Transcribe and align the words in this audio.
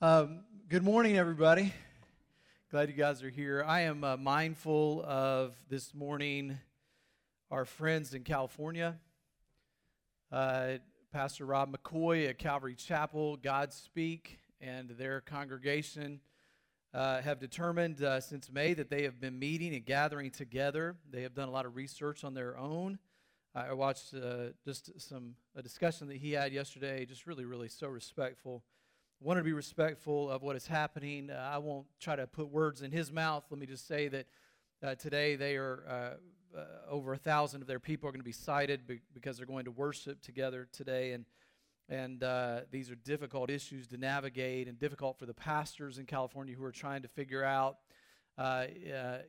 Um, 0.00 0.42
good 0.68 0.84
morning, 0.84 1.18
everybody. 1.18 1.74
Glad 2.70 2.88
you 2.88 2.94
guys 2.94 3.20
are 3.24 3.30
here. 3.30 3.64
I 3.66 3.80
am 3.80 4.04
uh, 4.04 4.16
mindful 4.16 5.04
of 5.04 5.56
this 5.68 5.92
morning 5.92 6.56
our 7.50 7.64
friends 7.64 8.14
in 8.14 8.22
California. 8.22 8.96
Uh, 10.30 10.74
Pastor 11.12 11.46
Rob 11.46 11.76
McCoy 11.76 12.28
at 12.28 12.38
Calvary 12.38 12.76
Chapel, 12.76 13.38
Godspeak, 13.38 14.36
and 14.60 14.90
their 14.90 15.20
congregation 15.20 16.20
uh, 16.94 17.20
have 17.20 17.40
determined 17.40 18.00
uh, 18.00 18.20
since 18.20 18.52
May 18.52 18.74
that 18.74 18.90
they 18.90 19.02
have 19.02 19.20
been 19.20 19.36
meeting 19.36 19.74
and 19.74 19.84
gathering 19.84 20.30
together. 20.30 20.94
They 21.10 21.22
have 21.22 21.34
done 21.34 21.48
a 21.48 21.52
lot 21.52 21.66
of 21.66 21.74
research 21.74 22.22
on 22.22 22.34
their 22.34 22.56
own. 22.56 23.00
I 23.52 23.72
watched 23.72 24.14
uh, 24.14 24.50
just 24.64 24.92
some 25.00 25.34
a 25.56 25.62
discussion 25.62 26.06
that 26.06 26.18
he 26.18 26.30
had 26.34 26.52
yesterday, 26.52 27.04
just 27.04 27.26
really, 27.26 27.44
really 27.44 27.68
so 27.68 27.88
respectful 27.88 28.62
wanted 29.20 29.40
to 29.40 29.44
be 29.44 29.52
respectful 29.52 30.30
of 30.30 30.42
what 30.42 30.54
is 30.54 30.66
happening. 30.66 31.30
Uh, 31.30 31.50
I 31.52 31.58
won't 31.58 31.86
try 32.00 32.14
to 32.14 32.26
put 32.26 32.48
words 32.50 32.82
in 32.82 32.92
his 32.92 33.10
mouth. 33.10 33.44
Let 33.50 33.58
me 33.58 33.66
just 33.66 33.88
say 33.88 34.08
that 34.08 34.26
uh, 34.82 34.94
today 34.94 35.34
they 35.34 35.56
are 35.56 35.82
uh, 35.88 36.56
uh 36.56 36.64
over 36.88 37.12
a 37.12 37.18
thousand 37.18 37.60
of 37.60 37.66
their 37.66 37.80
people 37.80 38.08
are 38.08 38.12
going 38.12 38.20
to 38.20 38.24
be 38.24 38.32
cited 38.32 38.86
be- 38.86 39.00
because 39.12 39.36
they're 39.36 39.46
going 39.46 39.64
to 39.64 39.72
worship 39.72 40.22
together 40.22 40.68
today, 40.72 41.12
and 41.12 41.24
and 41.88 42.22
uh, 42.22 42.60
these 42.70 42.90
are 42.90 42.94
difficult 42.94 43.50
issues 43.50 43.88
to 43.88 43.96
navigate 43.96 44.68
and 44.68 44.78
difficult 44.78 45.18
for 45.18 45.26
the 45.26 45.34
pastors 45.34 45.98
in 45.98 46.04
California 46.04 46.54
who 46.54 46.64
are 46.64 46.72
trying 46.72 47.02
to 47.02 47.08
figure 47.08 47.42
out, 47.42 47.78
uh, 48.36 48.66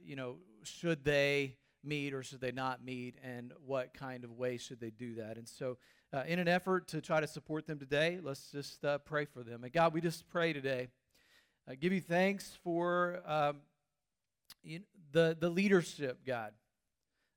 you 0.05 0.15
know, 0.15 0.35
should 0.63 1.03
they 1.03 1.55
meet 1.83 2.13
or 2.13 2.21
should 2.21 2.41
they 2.41 2.51
not 2.51 2.83
meet, 2.83 3.15
and 3.23 3.53
what 3.65 3.93
kind 3.93 4.23
of 4.23 4.33
way 4.33 4.57
should 4.57 4.79
they 4.79 4.91
do 4.91 5.15
that, 5.15 5.37
and 5.37 5.47
so 5.47 5.77
uh, 6.11 6.23
in 6.27 6.39
an 6.39 6.47
effort 6.47 6.87
to 6.89 7.01
try 7.01 7.19
to 7.19 7.27
support 7.27 7.67
them 7.67 7.79
today, 7.79 8.19
let's 8.21 8.51
just 8.51 8.83
uh, 8.83 8.97
pray 8.99 9.25
for 9.25 9.43
them. 9.43 9.63
And 9.63 9.71
God, 9.71 9.93
we 9.93 10.01
just 10.01 10.27
pray 10.29 10.53
today. 10.53 10.87
Give 11.79 11.93
you 11.93 12.01
thanks 12.01 12.57
for 12.63 13.21
um, 13.27 13.57
you 14.63 14.81
the, 15.11 15.37
the 15.39 15.49
leadership, 15.49 16.25
God. 16.25 16.53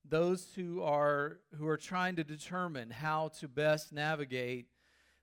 Those 0.09 0.47
who 0.57 0.83
are, 0.83 1.39
who 1.59 1.67
are 1.69 1.77
trying 1.77 2.17
to 2.17 2.25
determine 2.25 2.91
how 2.91 3.29
to 3.41 3.49
best 3.49 3.93
navigate 3.93 4.67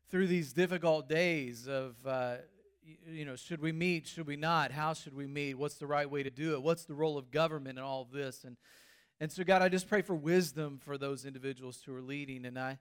through 0.09 0.27
these 0.27 0.53
difficult 0.53 1.09
days 1.09 1.67
of, 1.67 1.95
uh, 2.05 2.37
you 3.07 3.25
know, 3.25 3.35
should 3.35 3.61
we 3.61 3.71
meet, 3.71 4.07
should 4.07 4.25
we 4.25 4.35
not? 4.35 4.71
How 4.71 4.93
should 4.93 5.13
we 5.13 5.27
meet? 5.27 5.55
What's 5.55 5.75
the 5.75 5.85
right 5.87 6.09
way 6.09 6.23
to 6.23 6.31
do 6.31 6.53
it? 6.53 6.61
What's 6.63 6.85
the 6.85 6.95
role 6.95 7.17
of 7.17 7.29
government 7.29 7.77
in 7.77 7.83
all 7.83 8.01
of 8.01 8.11
this? 8.11 8.43
And, 8.43 8.57
and 9.19 9.31
so, 9.31 9.43
God, 9.43 9.61
I 9.61 9.69
just 9.69 9.87
pray 9.87 10.01
for 10.01 10.15
wisdom 10.15 10.79
for 10.83 10.97
those 10.97 11.25
individuals 11.25 11.81
who 11.85 11.95
are 11.95 12.01
leading. 12.01 12.45
And 12.45 12.57
I, 12.57 12.79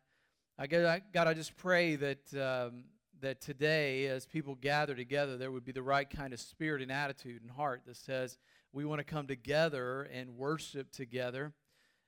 I 0.60 0.66
God, 0.66 1.02
I 1.14 1.34
just 1.34 1.56
pray 1.56 1.94
that 1.94 2.34
um, 2.34 2.82
that 3.20 3.40
today, 3.40 4.06
as 4.06 4.26
people 4.26 4.56
gather 4.56 4.96
together, 4.96 5.38
there 5.38 5.52
would 5.52 5.64
be 5.64 5.70
the 5.70 5.84
right 5.84 6.10
kind 6.10 6.32
of 6.32 6.40
spirit 6.40 6.82
and 6.82 6.90
attitude 6.90 7.42
and 7.42 7.50
heart 7.52 7.82
that 7.86 7.96
says 7.96 8.38
we 8.72 8.84
want 8.84 8.98
to 8.98 9.04
come 9.04 9.28
together 9.28 10.08
and 10.12 10.36
worship 10.36 10.90
together. 10.90 11.52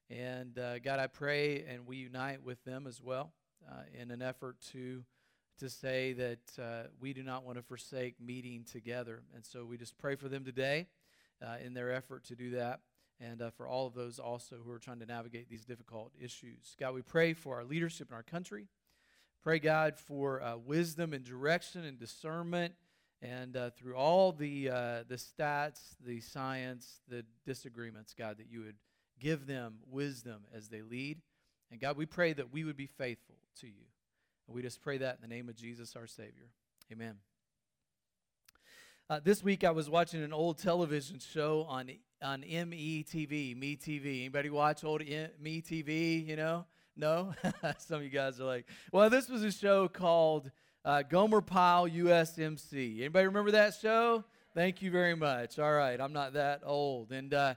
And 0.08 0.58
uh, 0.58 0.80
God, 0.80 0.98
I 0.98 1.06
pray 1.06 1.64
and 1.68 1.86
we 1.86 1.98
unite 1.98 2.42
with 2.42 2.64
them 2.64 2.88
as 2.88 3.00
well 3.00 3.32
uh, 3.70 3.82
in 3.96 4.10
an 4.10 4.20
effort 4.20 4.56
to 4.72 5.04
to 5.60 5.70
say 5.70 6.12
that 6.14 6.58
uh, 6.60 6.88
we 7.00 7.12
do 7.12 7.22
not 7.22 7.44
want 7.44 7.56
to 7.56 7.62
forsake 7.62 8.20
meeting 8.20 8.64
together. 8.64 9.22
And 9.32 9.46
so 9.46 9.64
we 9.64 9.76
just 9.76 9.96
pray 9.96 10.16
for 10.16 10.28
them 10.28 10.44
today 10.44 10.88
uh, 11.40 11.58
in 11.64 11.72
their 11.72 11.92
effort 11.92 12.24
to 12.24 12.34
do 12.34 12.50
that 12.52 12.80
and 13.20 13.42
uh, 13.42 13.50
for 13.50 13.66
all 13.68 13.86
of 13.86 13.94
those 13.94 14.18
also 14.18 14.56
who 14.64 14.70
are 14.70 14.78
trying 14.78 15.00
to 15.00 15.06
navigate 15.06 15.48
these 15.48 15.64
difficult 15.64 16.12
issues. 16.18 16.74
God, 16.78 16.94
we 16.94 17.02
pray 17.02 17.34
for 17.34 17.56
our 17.56 17.64
leadership 17.64 18.08
in 18.10 18.14
our 18.14 18.22
country. 18.22 18.66
Pray, 19.42 19.58
God, 19.58 19.96
for 19.96 20.42
uh, 20.42 20.56
wisdom 20.56 21.12
and 21.12 21.24
direction 21.24 21.84
and 21.84 21.98
discernment, 21.98 22.74
and 23.22 23.56
uh, 23.56 23.70
through 23.70 23.94
all 23.94 24.32
the 24.32 24.70
uh, 24.70 25.04
the 25.08 25.16
stats, 25.16 25.80
the 26.04 26.20
science, 26.20 27.00
the 27.08 27.24
disagreements, 27.44 28.14
God, 28.16 28.38
that 28.38 28.46
you 28.50 28.60
would 28.60 28.76
give 29.18 29.46
them 29.46 29.76
wisdom 29.90 30.42
as 30.54 30.68
they 30.68 30.82
lead. 30.82 31.20
And 31.70 31.80
God, 31.80 31.96
we 31.96 32.06
pray 32.06 32.32
that 32.32 32.52
we 32.52 32.64
would 32.64 32.76
be 32.76 32.86
faithful 32.86 33.36
to 33.60 33.66
you. 33.66 33.84
And 34.46 34.54
we 34.56 34.62
just 34.62 34.80
pray 34.80 34.98
that 34.98 35.16
in 35.16 35.28
the 35.28 35.34
name 35.34 35.48
of 35.48 35.56
Jesus, 35.56 35.94
our 35.94 36.06
Savior. 36.06 36.48
Amen. 36.90 37.16
Uh, 39.08 39.20
this 39.22 39.42
week 39.42 39.64
I 39.64 39.70
was 39.70 39.88
watching 39.88 40.22
an 40.22 40.32
old 40.32 40.58
television 40.58 41.18
show 41.18 41.66
on 41.68 41.90
on 42.22 42.42
MeTV, 42.42 43.56
MeTV. 43.56 44.20
Anybody 44.20 44.50
watch 44.50 44.84
old 44.84 45.02
MeTV? 45.02 46.26
You 46.26 46.36
know, 46.36 46.66
no. 46.96 47.34
Some 47.78 47.98
of 47.98 48.02
you 48.02 48.10
guys 48.10 48.40
are 48.40 48.44
like, 48.44 48.66
well, 48.92 49.10
this 49.10 49.28
was 49.28 49.42
a 49.42 49.52
show 49.52 49.88
called 49.88 50.50
uh, 50.84 51.02
Gomer 51.02 51.40
Pyle 51.40 51.88
USMC. 51.88 53.00
Anybody 53.00 53.26
remember 53.26 53.52
that 53.52 53.74
show? 53.80 54.24
Thank 54.54 54.82
you 54.82 54.90
very 54.90 55.14
much. 55.14 55.58
All 55.58 55.72
right, 55.72 56.00
I'm 56.00 56.12
not 56.12 56.34
that 56.34 56.62
old, 56.64 57.12
and. 57.12 57.32
Uh, 57.32 57.54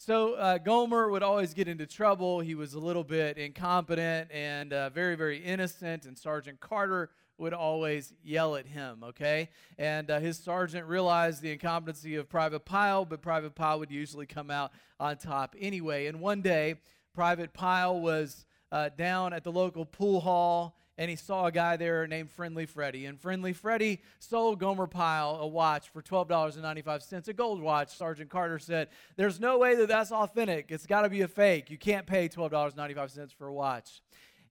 so 0.00 0.34
uh, 0.34 0.58
Gomer 0.58 1.10
would 1.10 1.24
always 1.24 1.54
get 1.54 1.66
into 1.66 1.84
trouble. 1.84 2.38
He 2.38 2.54
was 2.54 2.74
a 2.74 2.78
little 2.78 3.02
bit 3.02 3.36
incompetent 3.36 4.30
and 4.30 4.72
uh, 4.72 4.90
very, 4.90 5.16
very 5.16 5.38
innocent. 5.38 6.04
And 6.04 6.16
Sergeant 6.16 6.60
Carter 6.60 7.10
would 7.38 7.54
always 7.54 8.12
yell 8.22 8.56
at 8.56 8.66
him, 8.66 9.02
okay? 9.04 9.48
And 9.78 10.10
uh, 10.10 10.20
his 10.20 10.38
sergeant 10.38 10.86
realized 10.86 11.40
the 11.40 11.52
incompetency 11.52 12.16
of 12.16 12.28
Private 12.28 12.64
Pyle, 12.64 13.04
but 13.04 13.22
Private 13.22 13.54
Pyle 13.54 13.78
would 13.78 13.90
usually 13.90 14.26
come 14.26 14.50
out 14.50 14.72
on 14.98 15.16
top 15.16 15.54
anyway. 15.58 16.06
And 16.06 16.20
one 16.20 16.42
day, 16.42 16.76
Private 17.14 17.52
Pyle 17.52 18.00
was 18.00 18.44
uh, 18.72 18.90
down 18.96 19.32
at 19.32 19.44
the 19.44 19.52
local 19.52 19.84
pool 19.84 20.20
hall 20.20 20.76
and 20.98 21.08
he 21.08 21.14
saw 21.16 21.46
a 21.46 21.52
guy 21.52 21.76
there 21.76 22.08
named 22.08 22.28
Friendly 22.28 22.66
Freddy. 22.66 23.06
And 23.06 23.18
Friendly 23.18 23.52
Freddy 23.52 24.02
sold 24.18 24.58
Gomer 24.58 24.88
Pyle 24.88 25.38
a 25.40 25.46
watch 25.46 25.88
for 25.90 26.02
$12.95, 26.02 27.28
a 27.28 27.32
gold 27.32 27.62
watch. 27.62 27.96
Sergeant 27.96 28.28
Carter 28.28 28.58
said, 28.58 28.88
There's 29.16 29.38
no 29.38 29.58
way 29.58 29.76
that 29.76 29.86
that's 29.86 30.10
authentic. 30.10 30.66
It's 30.70 30.86
got 30.86 31.02
to 31.02 31.08
be 31.08 31.20
a 31.20 31.28
fake. 31.28 31.70
You 31.70 31.78
can't 31.78 32.04
pay 32.04 32.28
$12.95 32.28 33.32
for 33.32 33.46
a 33.46 33.54
watch. 33.54 34.02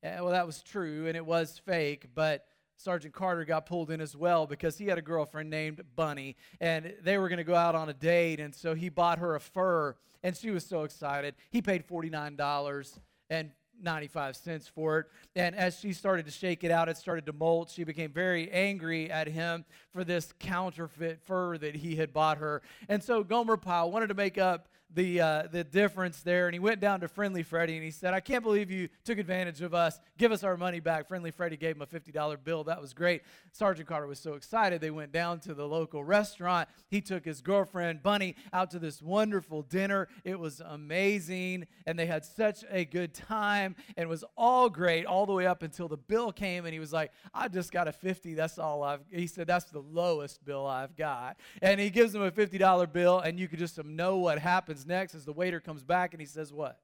And, 0.01 0.23
well, 0.23 0.31
that 0.31 0.45
was 0.45 0.61
true, 0.61 1.07
and 1.07 1.17
it 1.17 1.25
was 1.25 1.59
fake, 1.65 2.05
but 2.15 2.45
Sergeant 2.77 3.13
Carter 3.13 3.43
got 3.43 3.65
pulled 3.65 3.91
in 3.91 3.99
as 3.99 4.15
well 4.15 4.45
because 4.47 4.77
he 4.77 4.85
had 4.85 4.97
a 4.97 5.01
girlfriend 5.01 5.49
named 5.49 5.81
Bunny 5.95 6.37
and 6.61 6.93
they 7.01 7.17
were 7.17 7.27
going 7.27 7.37
to 7.37 7.43
go 7.43 7.55
out 7.55 7.75
on 7.75 7.89
a 7.89 7.93
date. 7.93 8.39
And 8.39 8.53
so 8.53 8.75
he 8.75 8.89
bought 8.89 9.19
her 9.19 9.35
a 9.35 9.39
fur 9.39 9.95
and 10.23 10.37
she 10.37 10.51
was 10.51 10.65
so 10.65 10.83
excited. 10.83 11.35
He 11.49 11.61
paid 11.61 11.87
$49 11.87 12.99
and 13.29 13.51
95 13.81 14.35
cents 14.35 14.67
for 14.67 14.99
it. 14.99 15.05
And 15.35 15.55
as 15.55 15.79
she 15.79 15.93
started 15.93 16.25
to 16.25 16.31
shake 16.31 16.63
it 16.63 16.71
out, 16.71 16.89
it 16.89 16.97
started 16.97 17.25
to 17.27 17.33
molt. 17.33 17.69
She 17.69 17.83
became 17.83 18.11
very 18.11 18.49
angry 18.51 19.11
at 19.11 19.27
him 19.27 19.65
for 19.91 20.03
this 20.03 20.33
counterfeit 20.39 21.21
fur 21.21 21.57
that 21.57 21.75
he 21.75 21.95
had 21.95 22.13
bought 22.13 22.37
her. 22.37 22.61
And 22.89 23.03
so 23.03 23.23
Gomer 23.23 23.57
Pyle 23.57 23.91
wanted 23.91 24.07
to 24.07 24.15
make 24.15 24.37
up 24.37 24.69
the, 24.93 25.21
uh, 25.21 25.43
the 25.51 25.63
difference 25.63 26.21
there. 26.21 26.47
And 26.47 26.53
he 26.53 26.59
went 26.59 26.79
down 26.79 27.01
to 27.01 27.07
Friendly 27.07 27.43
Freddy 27.43 27.75
and 27.75 27.83
he 27.83 27.91
said, 27.91 28.13
I 28.13 28.19
can't 28.19 28.43
believe 28.43 28.71
you 28.71 28.89
took 29.03 29.17
advantage 29.17 29.61
of 29.61 29.73
us. 29.73 29.99
Give 30.17 30.31
us 30.31 30.43
our 30.43 30.57
money 30.57 30.79
back. 30.79 31.07
Friendly 31.07 31.31
Freddy 31.31 31.57
gave 31.57 31.75
him 31.75 31.81
a 31.81 31.85
$50 31.85 32.37
bill. 32.43 32.63
That 32.63 32.81
was 32.81 32.93
great. 32.93 33.21
Sergeant 33.51 33.87
Carter 33.87 34.07
was 34.07 34.19
so 34.19 34.33
excited. 34.33 34.81
They 34.81 34.91
went 34.91 35.11
down 35.11 35.39
to 35.41 35.53
the 35.53 35.67
local 35.67 36.03
restaurant. 36.03 36.69
He 36.89 37.01
took 37.01 37.25
his 37.25 37.41
girlfriend, 37.41 38.01
Bunny, 38.01 38.35
out 38.53 38.71
to 38.71 38.79
this 38.79 39.01
wonderful 39.01 39.61
dinner. 39.63 40.07
It 40.23 40.39
was 40.39 40.61
amazing. 40.61 41.67
And 41.85 41.99
they 41.99 42.05
had 42.05 42.23
such 42.23 42.63
a 42.69 42.85
good 42.85 43.13
time 43.13 43.75
and 43.95 44.03
it 44.05 44.09
was 44.09 44.23
all 44.37 44.69
great 44.69 45.05
all 45.05 45.25
the 45.25 45.33
way 45.33 45.45
up 45.45 45.63
until 45.63 45.87
the 45.87 45.97
bill 45.97 46.31
came 46.31 46.65
and 46.65 46.73
he 46.73 46.79
was 46.79 46.93
like, 46.93 47.11
I 47.33 47.47
just 47.49 47.71
got 47.71 47.87
a 47.87 47.91
50. 47.91 48.35
That's 48.35 48.57
all 48.57 48.83
I've, 48.83 49.01
he 49.11 49.27
said, 49.27 49.47
that's 49.47 49.65
the 49.65 49.79
lowest 49.79 50.43
bill 50.45 50.65
I've 50.65 50.95
got. 50.95 51.37
And 51.61 51.79
he 51.79 51.89
gives 51.89 52.15
him 52.15 52.21
a 52.21 52.31
$50 52.31 52.91
bill 52.91 53.19
and 53.19 53.39
you 53.39 53.47
could 53.47 53.59
just 53.59 53.83
know 53.83 54.17
what 54.17 54.39
happens 54.39 54.76
happens 54.77 54.87
next 54.87 55.15
is 55.15 55.25
the 55.25 55.33
waiter 55.33 55.59
comes 55.59 55.83
back 55.83 56.13
and 56.13 56.21
he 56.21 56.27
says, 56.27 56.53
What? 56.53 56.79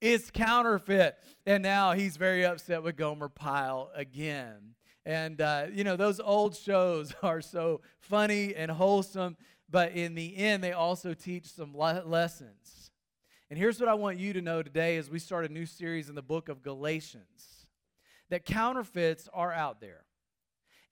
It's 0.00 0.30
counterfeit. 0.30 1.16
And 1.46 1.62
now 1.62 1.92
he's 1.92 2.16
very 2.16 2.44
upset 2.44 2.82
with 2.82 2.96
Gomer 2.96 3.28
Pyle 3.28 3.90
again. 3.94 4.74
And, 5.04 5.40
uh, 5.40 5.66
you 5.72 5.84
know, 5.84 5.96
those 5.96 6.18
old 6.18 6.56
shows 6.56 7.14
are 7.22 7.40
so 7.40 7.82
funny 8.00 8.54
and 8.54 8.70
wholesome, 8.70 9.36
but 9.70 9.92
in 9.92 10.14
the 10.14 10.36
end, 10.36 10.62
they 10.64 10.72
also 10.72 11.14
teach 11.14 11.46
some 11.46 11.76
le- 11.76 12.02
lessons. 12.04 12.90
And 13.48 13.58
here's 13.58 13.78
what 13.78 13.88
I 13.88 13.94
want 13.94 14.18
you 14.18 14.32
to 14.32 14.40
know 14.40 14.62
today 14.62 14.96
as 14.96 15.10
we 15.10 15.18
start 15.18 15.44
a 15.44 15.52
new 15.52 15.66
series 15.66 16.08
in 16.08 16.14
the 16.14 16.22
book 16.22 16.48
of 16.48 16.62
Galatians 16.62 17.66
that 18.30 18.44
counterfeits 18.44 19.28
are 19.32 19.52
out 19.52 19.80
there. 19.80 20.04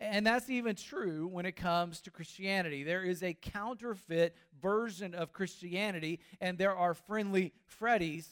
And 0.01 0.27
that's 0.27 0.49
even 0.49 0.77
true 0.77 1.27
when 1.27 1.45
it 1.45 1.57
comes 1.57 2.01
to 2.03 2.11
Christianity. 2.11 2.83
There 2.85 3.03
is 3.03 3.23
a 3.23 3.35
counterfeit 3.35 4.35
version 4.61 5.15
of 5.15 5.35
Christianity, 5.35 6.21
and 6.41 6.57
there 6.57 6.75
are 6.75 6.95
friendly 6.95 7.53
Freddies 7.69 8.27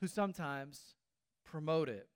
who 0.00 0.06
sometimes 0.06 0.94
promote 1.46 1.88
it. 1.88 2.08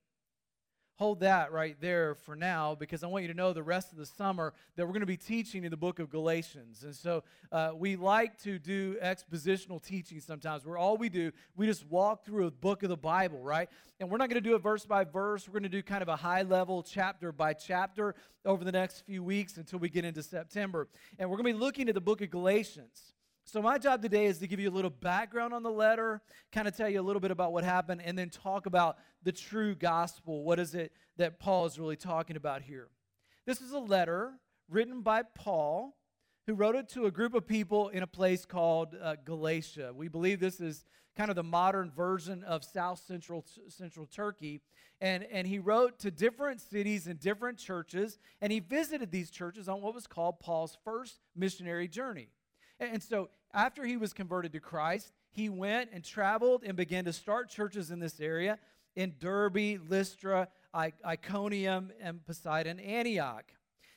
Hold 0.98 1.20
that 1.20 1.52
right 1.52 1.76
there 1.80 2.16
for 2.16 2.34
now 2.34 2.74
because 2.74 3.04
I 3.04 3.06
want 3.06 3.22
you 3.22 3.28
to 3.28 3.36
know 3.36 3.52
the 3.52 3.62
rest 3.62 3.92
of 3.92 3.98
the 3.98 4.04
summer 4.04 4.52
that 4.74 4.84
we're 4.84 4.92
going 4.92 5.00
to 5.00 5.06
be 5.06 5.16
teaching 5.16 5.62
in 5.62 5.70
the 5.70 5.76
book 5.76 6.00
of 6.00 6.10
Galatians. 6.10 6.82
And 6.82 6.92
so 6.92 7.22
uh, 7.52 7.70
we 7.76 7.94
like 7.94 8.36
to 8.42 8.58
do 8.58 8.96
expositional 9.00 9.80
teaching 9.80 10.18
sometimes 10.18 10.66
where 10.66 10.76
all 10.76 10.96
we 10.96 11.08
do, 11.08 11.30
we 11.56 11.66
just 11.66 11.86
walk 11.86 12.24
through 12.24 12.46
a 12.46 12.50
book 12.50 12.82
of 12.82 12.88
the 12.88 12.96
Bible, 12.96 13.40
right? 13.40 13.68
And 14.00 14.10
we're 14.10 14.18
not 14.18 14.28
going 14.28 14.42
to 14.42 14.48
do 14.48 14.56
it 14.56 14.58
verse 14.58 14.84
by 14.84 15.04
verse. 15.04 15.46
We're 15.46 15.52
going 15.52 15.62
to 15.62 15.68
do 15.68 15.84
kind 15.84 16.02
of 16.02 16.08
a 16.08 16.16
high 16.16 16.42
level 16.42 16.82
chapter 16.82 17.30
by 17.30 17.52
chapter 17.52 18.16
over 18.44 18.64
the 18.64 18.72
next 18.72 19.06
few 19.06 19.22
weeks 19.22 19.56
until 19.56 19.78
we 19.78 19.88
get 19.88 20.04
into 20.04 20.24
September. 20.24 20.88
And 21.20 21.30
we're 21.30 21.36
going 21.36 21.46
to 21.46 21.56
be 21.56 21.64
looking 21.64 21.88
at 21.88 21.94
the 21.94 22.00
book 22.00 22.22
of 22.22 22.30
Galatians. 22.30 23.14
So, 23.50 23.62
my 23.62 23.78
job 23.78 24.02
today 24.02 24.26
is 24.26 24.36
to 24.40 24.46
give 24.46 24.60
you 24.60 24.68
a 24.68 24.70
little 24.70 24.90
background 24.90 25.54
on 25.54 25.62
the 25.62 25.70
letter, 25.70 26.20
kind 26.52 26.68
of 26.68 26.76
tell 26.76 26.86
you 26.86 27.00
a 27.00 27.02
little 27.02 27.18
bit 27.18 27.30
about 27.30 27.50
what 27.50 27.64
happened, 27.64 28.02
and 28.04 28.18
then 28.18 28.28
talk 28.28 28.66
about 28.66 28.98
the 29.22 29.32
true 29.32 29.74
gospel. 29.74 30.44
What 30.44 30.60
is 30.60 30.74
it 30.74 30.92
that 31.16 31.40
Paul 31.40 31.64
is 31.64 31.78
really 31.78 31.96
talking 31.96 32.36
about 32.36 32.60
here? 32.60 32.88
This 33.46 33.62
is 33.62 33.72
a 33.72 33.78
letter 33.78 34.34
written 34.68 35.00
by 35.00 35.22
Paul, 35.22 35.96
who 36.46 36.52
wrote 36.52 36.76
it 36.76 36.90
to 36.90 37.06
a 37.06 37.10
group 37.10 37.32
of 37.32 37.46
people 37.46 37.88
in 37.88 38.02
a 38.02 38.06
place 38.06 38.44
called 38.44 38.94
uh, 39.02 39.16
Galatia. 39.24 39.94
We 39.96 40.08
believe 40.08 40.40
this 40.40 40.60
is 40.60 40.84
kind 41.16 41.30
of 41.30 41.36
the 41.36 41.42
modern 41.42 41.90
version 41.90 42.44
of 42.44 42.62
South 42.62 43.02
Central, 43.06 43.46
Central 43.68 44.04
Turkey. 44.04 44.60
And, 45.00 45.26
and 45.32 45.46
he 45.46 45.58
wrote 45.58 45.98
to 46.00 46.10
different 46.10 46.60
cities 46.60 47.06
and 47.06 47.18
different 47.18 47.56
churches, 47.56 48.18
and 48.42 48.52
he 48.52 48.60
visited 48.60 49.10
these 49.10 49.30
churches 49.30 49.70
on 49.70 49.80
what 49.80 49.94
was 49.94 50.06
called 50.06 50.38
Paul's 50.38 50.76
first 50.84 51.20
missionary 51.34 51.88
journey. 51.88 52.28
And 52.80 53.02
so 53.02 53.30
after 53.52 53.84
he 53.84 53.96
was 53.96 54.12
converted 54.12 54.52
to 54.52 54.60
Christ, 54.60 55.12
he 55.30 55.48
went 55.48 55.90
and 55.92 56.04
traveled 56.04 56.64
and 56.64 56.76
began 56.76 57.04
to 57.04 57.12
start 57.12 57.48
churches 57.48 57.90
in 57.90 57.98
this 57.98 58.20
area 58.20 58.58
in 58.96 59.14
Derbe, 59.20 59.78
Lystra, 59.88 60.48
Iconium, 60.74 61.92
and 62.00 62.20
Pisidian, 62.26 62.84
Antioch. 62.84 63.44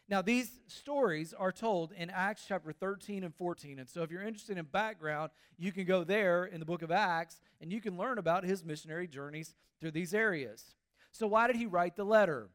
Now, 0.07 0.21
these 0.21 0.59
stories 0.67 1.33
are 1.33 1.51
told 1.51 1.93
in 1.93 2.09
Acts 2.09 2.43
chapter 2.47 2.71
13 2.73 3.23
and 3.23 3.33
14. 3.33 3.79
And 3.79 3.87
so, 3.87 4.03
if 4.03 4.11
you're 4.11 4.21
interested 4.21 4.57
in 4.57 4.65
background, 4.65 5.31
you 5.57 5.71
can 5.71 5.85
go 5.85 6.03
there 6.03 6.45
in 6.45 6.59
the 6.59 6.65
book 6.65 6.81
of 6.81 6.91
Acts 6.91 7.39
and 7.61 7.71
you 7.71 7.79
can 7.79 7.97
learn 7.97 8.17
about 8.17 8.43
his 8.43 8.65
missionary 8.65 9.07
journeys 9.07 9.55
through 9.79 9.91
these 9.91 10.13
areas. 10.13 10.75
So, 11.11 11.27
why 11.27 11.47
did 11.47 11.55
he 11.55 11.65
write 11.65 11.95
the 11.95 12.03
letter? 12.03 12.49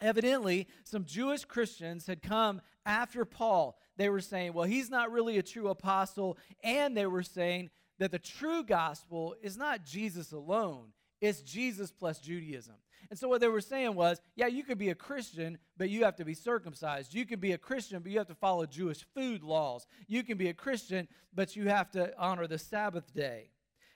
Evidently, 0.00 0.66
some 0.82 1.04
Jewish 1.04 1.44
Christians 1.44 2.08
had 2.08 2.20
come 2.20 2.60
after 2.84 3.24
Paul 3.24 3.78
they 4.02 4.08
were 4.08 4.20
saying, 4.20 4.52
well, 4.52 4.66
he's 4.66 4.90
not 4.90 5.12
really 5.12 5.38
a 5.38 5.42
true 5.42 5.68
apostle. 5.68 6.36
And 6.64 6.96
they 6.96 7.06
were 7.06 7.22
saying 7.22 7.70
that 7.98 8.10
the 8.10 8.18
true 8.18 8.64
gospel 8.64 9.36
is 9.42 9.56
not 9.56 9.84
Jesus 9.84 10.32
alone, 10.32 10.88
it's 11.20 11.40
Jesus 11.40 11.92
plus 11.92 12.18
Judaism. 12.18 12.74
And 13.10 13.18
so 13.18 13.28
what 13.28 13.40
they 13.40 13.48
were 13.48 13.60
saying 13.60 13.94
was, 13.94 14.20
yeah, 14.36 14.46
you 14.46 14.64
could 14.64 14.78
be 14.78 14.88
a 14.88 14.94
Christian, 14.94 15.58
but 15.76 15.90
you 15.90 16.04
have 16.04 16.16
to 16.16 16.24
be 16.24 16.32
circumcised. 16.32 17.12
You 17.12 17.26
can 17.26 17.40
be 17.40 17.52
a 17.52 17.58
Christian, 17.58 18.00
but 18.00 18.10
you 18.10 18.16
have 18.16 18.28
to 18.28 18.34
follow 18.34 18.64
Jewish 18.64 19.04
food 19.14 19.42
laws. 19.42 19.86
You 20.08 20.22
can 20.22 20.38
be 20.38 20.48
a 20.48 20.54
Christian, 20.54 21.06
but 21.34 21.54
you 21.54 21.68
have 21.68 21.90
to 21.90 22.12
honor 22.18 22.46
the 22.46 22.58
Sabbath 22.58 23.12
day. 23.12 23.50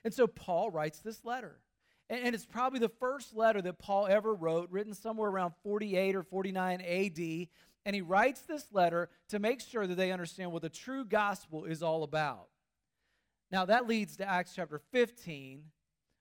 And 0.05 0.13
so 0.13 0.27
Paul 0.27 0.71
writes 0.71 1.01
this 1.01 1.25
letter. 1.25 1.61
And 2.09 2.35
it's 2.35 2.47
probably 2.47 2.79
the 2.79 2.89
first 2.89 3.35
letter 3.35 3.61
that 3.63 3.79
Paul 3.79 4.07
ever 4.07 4.35
wrote, 4.35 4.71
written 4.71 4.95
somewhere 4.95 5.29
around 5.29 5.55
48 5.65 6.15
or 6.15 6.23
49 6.23 6.81
AD. 6.81 7.49
And 7.87 7.95
he 7.95 8.03
writes 8.03 8.41
this 8.43 8.67
letter 8.73 9.09
to 9.29 9.39
make 9.39 9.61
sure 9.61 9.87
that 9.87 9.95
they 9.95 10.11
understand 10.11 10.51
what 10.51 10.63
the 10.63 10.69
true 10.69 11.05
gospel 11.05 11.65
is 11.65 11.85
all 11.85 12.03
about. 12.03 12.49
Now, 13.53 13.65
that 13.67 13.87
leads 13.87 14.17
to 14.17 14.29
Acts 14.29 14.55
chapter 14.57 14.81
15, 14.91 15.63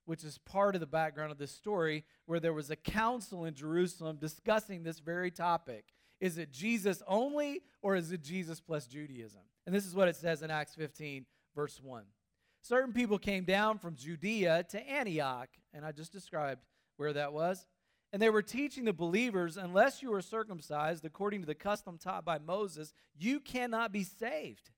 which 0.05 0.23
is 0.23 0.37
part 0.37 0.75
of 0.75 0.79
the 0.79 0.85
background 0.85 1.31
of 1.31 1.39
this 1.39 1.51
story, 1.51 2.05
where 2.27 2.39
there 2.39 2.53
was 2.53 2.69
a 2.69 2.75
council 2.75 3.45
in 3.45 3.55
Jerusalem 3.55 4.17
discussing 4.21 4.83
this 4.83 4.99
very 4.99 5.31
topic. 5.31 5.85
Is 6.21 6.37
it 6.37 6.51
Jesus 6.51 7.01
only, 7.07 7.63
or 7.81 7.95
is 7.95 8.11
it 8.11 8.21
Jesus 8.21 8.61
plus 8.61 8.85
Judaism? 8.85 9.41
And 9.65 9.73
this 9.73 9.87
is 9.87 9.95
what 9.95 10.07
it 10.07 10.15
says 10.15 10.43
in 10.43 10.51
Acts 10.51 10.75
15, 10.75 11.25
verse 11.55 11.81
1. 11.81 12.03
Certain 12.61 12.93
people 12.93 13.17
came 13.17 13.43
down 13.43 13.79
from 13.79 13.95
Judea 13.95 14.65
to 14.69 14.87
Antioch, 14.87 15.49
and 15.73 15.83
I 15.83 15.91
just 15.91 16.11
described 16.11 16.61
where 16.97 17.13
that 17.13 17.33
was. 17.33 17.65
And 18.15 18.21
they 18.21 18.29
were 18.29 18.41
teaching 18.41 18.85
the 18.85 18.93
believers, 18.93 19.57
unless 19.57 20.01
you 20.01 20.13
are 20.13 20.21
circumcised 20.21 21.03
according 21.03 21.41
to 21.41 21.45
the 21.45 21.53
custom 21.53 21.97
taught 21.97 22.23
by 22.23 22.39
Moses, 22.39 22.93
you 23.19 23.41
cannot 23.41 23.91
be 23.91 24.03
saved. 24.03 24.69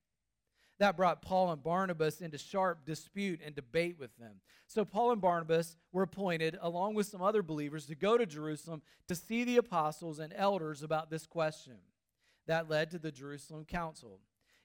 That 0.80 0.96
brought 0.96 1.22
Paul 1.22 1.52
and 1.52 1.62
Barnabas 1.62 2.20
into 2.20 2.36
sharp 2.36 2.84
dispute 2.84 3.38
and 3.46 3.54
debate 3.54 3.96
with 3.96 4.10
them. 4.18 4.40
So 4.66 4.84
Paul 4.84 5.12
and 5.12 5.20
Barnabas 5.20 5.76
were 5.92 6.02
appointed, 6.02 6.58
along 6.60 6.94
with 6.96 7.06
some 7.06 7.22
other 7.22 7.44
believers, 7.44 7.86
to 7.86 7.94
go 7.94 8.18
to 8.18 8.26
Jerusalem 8.26 8.82
to 9.06 9.14
see 9.14 9.44
the 9.44 9.58
apostles 9.58 10.18
and 10.18 10.32
elders 10.34 10.82
about 10.82 11.08
this 11.08 11.24
question. 11.24 11.76
That 12.48 12.68
led 12.68 12.90
to 12.90 12.98
the 12.98 13.12
Jerusalem 13.12 13.66
council. 13.66 14.18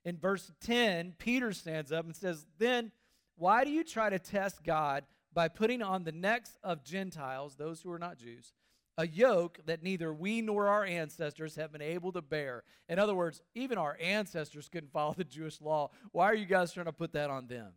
In 0.04 0.18
verse 0.18 0.52
10, 0.62 1.14
Peter 1.20 1.54
stands 1.54 1.92
up 1.92 2.06
and 2.06 2.16
says, 2.16 2.48
Then 2.58 2.92
why 3.36 3.66
do 3.66 3.70
you 3.70 3.84
try 3.84 4.10
to 4.10 4.18
test 4.18 4.64
God 4.64 5.04
by 5.32 5.48
putting 5.48 5.84
on 5.84 6.06
the 6.06 6.12
necks 6.12 6.58
of 6.64 6.84
Gentiles, 6.84 7.56
those 7.56 7.80
who 7.80 7.92
are 7.92 8.00
not 8.00 8.18
Jews, 8.18 8.52
a 8.98 9.08
yoke 9.08 9.60
that 9.66 9.84
neither 9.84 10.14
we 10.14 10.42
nor 10.42 10.68
our 10.68 10.86
ancestors 10.86 11.56
have 11.56 11.72
been 11.72 11.82
able 11.82 12.12
to 12.12 12.22
bear. 12.22 12.64
In 12.88 13.00
other 13.00 13.16
words, 13.16 13.42
even 13.56 13.78
our 13.78 13.98
ancestors 14.00 14.70
couldn't 14.70 14.92
follow 14.92 15.14
the 15.14 15.24
Jewish 15.24 15.62
law. 15.62 15.92
Why 16.12 16.26
are 16.26 16.36
you 16.36 16.46
guys 16.46 16.74
trying 16.74 16.86
to 16.86 16.92
put 16.92 17.14
that 17.14 17.30
on 17.30 17.48
them? 17.48 17.74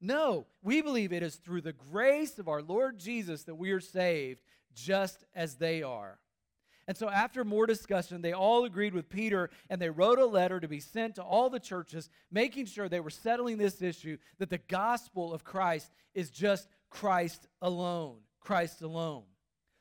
No, 0.00 0.46
we 0.62 0.82
believe 0.82 1.12
it 1.12 1.22
is 1.22 1.36
through 1.36 1.62
the 1.62 1.72
grace 1.72 2.38
of 2.38 2.48
our 2.48 2.62
Lord 2.62 2.98
Jesus 2.98 3.44
that 3.44 3.54
we 3.54 3.70
are 3.70 3.80
saved, 3.80 4.42
just 4.74 5.24
as 5.34 5.56
they 5.56 5.82
are. 5.82 6.18
And 6.88 6.96
so, 6.96 7.10
after 7.10 7.44
more 7.44 7.66
discussion, 7.66 8.22
they 8.22 8.32
all 8.32 8.64
agreed 8.64 8.94
with 8.94 9.08
Peter 9.08 9.50
and 9.68 9.80
they 9.80 9.90
wrote 9.90 10.20
a 10.20 10.26
letter 10.26 10.60
to 10.60 10.68
be 10.68 10.78
sent 10.78 11.16
to 11.16 11.22
all 11.22 11.50
the 11.50 11.58
churches, 11.58 12.08
making 12.30 12.66
sure 12.66 12.88
they 12.88 13.00
were 13.00 13.10
settling 13.10 13.58
this 13.58 13.82
issue 13.82 14.18
that 14.38 14.50
the 14.50 14.58
gospel 14.58 15.34
of 15.34 15.42
Christ 15.42 15.90
is 16.14 16.30
just 16.30 16.68
Christ 16.90 17.48
alone. 17.60 18.18
Christ 18.38 18.82
alone. 18.82 19.24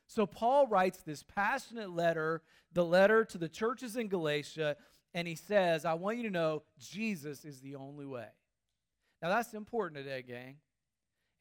So 0.07 0.25
Paul 0.25 0.67
writes 0.67 0.99
this 0.99 1.23
passionate 1.23 1.91
letter, 1.91 2.41
the 2.73 2.85
letter 2.85 3.25
to 3.25 3.37
the 3.37 3.49
churches 3.49 3.95
in 3.95 4.07
Galatia, 4.07 4.77
and 5.13 5.27
he 5.27 5.35
says, 5.35 5.85
I 5.85 5.93
want 5.93 6.17
you 6.17 6.23
to 6.23 6.29
know 6.29 6.63
Jesus 6.79 7.45
is 7.45 7.61
the 7.61 7.75
only 7.75 8.05
way. 8.05 8.27
Now 9.21 9.29
that's 9.29 9.53
important 9.53 10.03
today, 10.03 10.21
gang. 10.21 10.57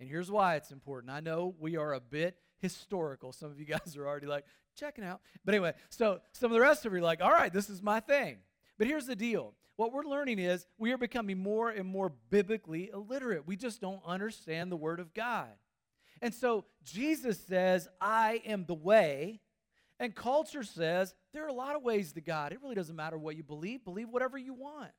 And 0.00 0.08
here's 0.08 0.30
why 0.30 0.56
it's 0.56 0.70
important. 0.70 1.12
I 1.12 1.20
know 1.20 1.54
we 1.58 1.76
are 1.76 1.92
a 1.92 2.00
bit 2.00 2.36
historical. 2.58 3.32
Some 3.32 3.50
of 3.50 3.58
you 3.58 3.66
guys 3.66 3.96
are 3.96 4.06
already 4.06 4.26
like, 4.26 4.44
checking 4.74 5.04
out. 5.04 5.20
But 5.44 5.54
anyway, 5.54 5.74
so 5.88 6.20
some 6.32 6.50
of 6.50 6.54
the 6.54 6.60
rest 6.60 6.84
of 6.84 6.92
you 6.92 6.98
are 6.98 7.02
like, 7.02 7.22
all 7.22 7.30
right, 7.30 7.52
this 7.52 7.70
is 7.70 7.82
my 7.82 8.00
thing. 8.00 8.38
But 8.78 8.86
here's 8.86 9.06
the 9.06 9.16
deal. 9.16 9.54
What 9.76 9.92
we're 9.92 10.04
learning 10.04 10.38
is 10.38 10.66
we 10.78 10.92
are 10.92 10.98
becoming 10.98 11.38
more 11.38 11.70
and 11.70 11.88
more 11.88 12.12
biblically 12.30 12.90
illiterate. 12.92 13.46
We 13.46 13.56
just 13.56 13.80
don't 13.80 14.02
understand 14.06 14.70
the 14.70 14.76
Word 14.76 15.00
of 15.00 15.14
God. 15.14 15.48
And 16.24 16.32
so 16.32 16.64
Jesus 16.82 17.38
says, 17.38 17.86
I 18.00 18.40
am 18.46 18.64
the 18.64 18.74
way. 18.74 19.42
And 20.00 20.14
culture 20.14 20.62
says, 20.62 21.14
there 21.34 21.44
are 21.44 21.50
a 21.50 21.52
lot 21.52 21.76
of 21.76 21.82
ways 21.82 22.14
to 22.14 22.22
God. 22.22 22.50
It 22.50 22.60
really 22.62 22.74
doesn't 22.74 22.96
matter 22.96 23.18
what 23.18 23.36
you 23.36 23.42
believe, 23.42 23.84
believe 23.84 24.08
whatever 24.08 24.38
you 24.38 24.54
want. 24.54 24.90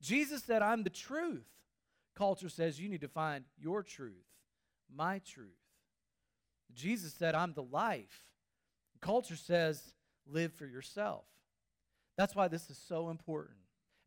Jesus 0.00 0.42
said, 0.42 0.62
I'm 0.62 0.82
the 0.82 0.88
truth. 0.88 1.44
Culture 2.16 2.48
says, 2.48 2.80
you 2.80 2.88
need 2.88 3.02
to 3.02 3.08
find 3.08 3.44
your 3.58 3.82
truth, 3.82 4.24
my 4.90 5.18
truth. 5.18 5.50
Jesus 6.72 7.12
said, 7.12 7.34
I'm 7.34 7.52
the 7.52 7.62
life. 7.62 8.24
Culture 9.02 9.36
says, 9.36 9.92
live 10.26 10.54
for 10.54 10.64
yourself. 10.64 11.26
That's 12.16 12.34
why 12.34 12.48
this 12.48 12.70
is 12.70 12.80
so 12.88 13.10
important. 13.10 13.58